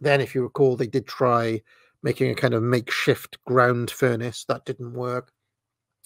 Then, 0.00 0.20
if 0.20 0.34
you 0.34 0.42
recall, 0.42 0.76
they 0.76 0.86
did 0.86 1.06
try 1.06 1.62
making 2.02 2.30
a 2.30 2.34
kind 2.34 2.54
of 2.54 2.62
makeshift 2.62 3.38
ground 3.46 3.90
furnace. 3.90 4.44
That 4.44 4.64
didn't 4.64 4.94
work. 4.94 5.32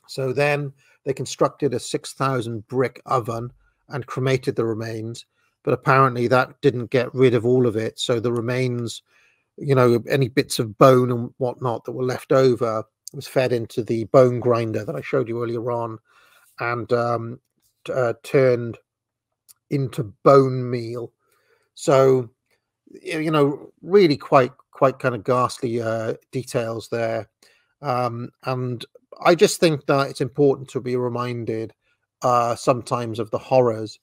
So 0.08 0.32
then 0.32 0.72
they 1.04 1.12
constructed 1.12 1.74
a 1.74 1.78
6,000 1.78 2.66
brick 2.66 3.00
oven 3.06 3.52
and 3.88 4.06
cremated 4.06 4.56
the 4.56 4.64
remains. 4.64 5.26
But 5.62 5.74
apparently 5.74 6.26
that 6.28 6.60
didn't 6.62 6.90
get 6.90 7.14
rid 7.14 7.34
of 7.34 7.44
all 7.44 7.66
of 7.66 7.76
it. 7.76 7.98
So 7.98 8.18
the 8.18 8.32
remains, 8.32 9.02
you 9.56 9.74
know, 9.74 10.02
any 10.08 10.28
bits 10.28 10.58
of 10.58 10.78
bone 10.78 11.10
and 11.10 11.30
whatnot 11.36 11.84
that 11.84 11.92
were 11.92 12.04
left 12.04 12.32
over 12.32 12.84
was 13.12 13.28
fed 13.28 13.52
into 13.52 13.82
the 13.82 14.04
bone 14.04 14.40
grinder 14.40 14.84
that 14.84 14.96
I 14.96 15.00
showed 15.00 15.28
you 15.28 15.42
earlier 15.42 15.70
on 15.70 15.98
and 16.58 16.92
um, 16.92 17.40
uh, 17.92 18.14
turned 18.22 18.78
into 19.70 20.14
bone 20.24 20.68
meal. 20.68 21.12
So, 21.74 22.30
you 22.90 23.30
know, 23.30 23.72
really 23.82 24.16
quite 24.16 24.52
quite 24.72 24.98
kind 24.98 25.14
of 25.14 25.24
ghastly 25.24 25.80
uh, 25.80 26.14
details 26.32 26.88
there. 26.88 27.28
Um, 27.82 28.30
and 28.44 28.84
I 29.24 29.34
just 29.34 29.60
think 29.60 29.86
that 29.86 30.08
it's 30.08 30.20
important 30.20 30.68
to 30.70 30.80
be 30.80 30.96
reminded 30.96 31.74
uh, 32.22 32.54
sometimes 32.54 33.18
of 33.18 33.30
the 33.30 33.38
horrors 33.38 33.98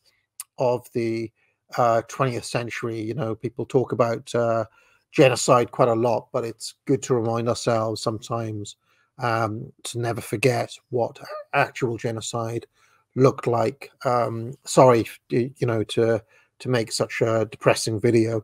of 0.59 0.87
the 0.93 1.31
uh, 1.77 2.01
20th 2.09 2.45
century. 2.45 3.01
You 3.01 3.13
know, 3.13 3.35
people 3.35 3.65
talk 3.65 3.91
about 3.91 4.33
uh, 4.35 4.65
genocide 5.11 5.71
quite 5.71 5.89
a 5.89 5.95
lot, 5.95 6.27
but 6.31 6.45
it's 6.45 6.75
good 6.85 7.01
to 7.03 7.15
remind 7.15 7.49
ourselves 7.49 8.01
sometimes 8.01 8.75
um, 9.19 9.71
to 9.83 9.99
never 9.99 10.21
forget 10.21 10.71
what 10.89 11.19
actual 11.53 11.97
genocide 11.97 12.67
looked 13.15 13.47
like. 13.47 13.91
Um, 14.05 14.53
sorry, 14.63 15.07
you 15.29 15.53
know, 15.61 15.83
to 15.83 16.23
to 16.59 16.69
make 16.69 16.91
such 16.91 17.21
a 17.21 17.47
depressing 17.51 17.99
video. 17.99 18.43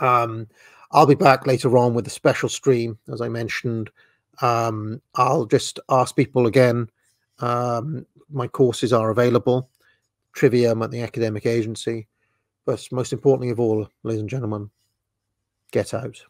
Um, 0.00 0.48
I'll 0.92 1.06
be 1.06 1.14
back 1.14 1.46
later 1.46 1.76
on 1.76 1.94
with 1.94 2.06
a 2.06 2.10
special 2.10 2.48
stream, 2.48 2.98
as 3.12 3.20
I 3.20 3.28
mentioned. 3.28 3.90
Um, 4.42 5.00
I'll 5.14 5.46
just 5.46 5.80
ask 5.88 6.14
people 6.14 6.46
again. 6.46 6.88
Um, 7.40 8.06
my 8.30 8.46
courses 8.46 8.92
are 8.92 9.10
available. 9.10 9.70
Trivium 10.32 10.82
at 10.82 10.90
the 10.90 11.02
academic 11.02 11.46
agency. 11.46 12.08
But 12.64 12.86
most 12.90 13.12
importantly 13.12 13.50
of 13.50 13.60
all, 13.60 13.88
ladies 14.02 14.20
and 14.20 14.30
gentlemen, 14.30 14.70
get 15.70 15.94
out. 15.94 16.22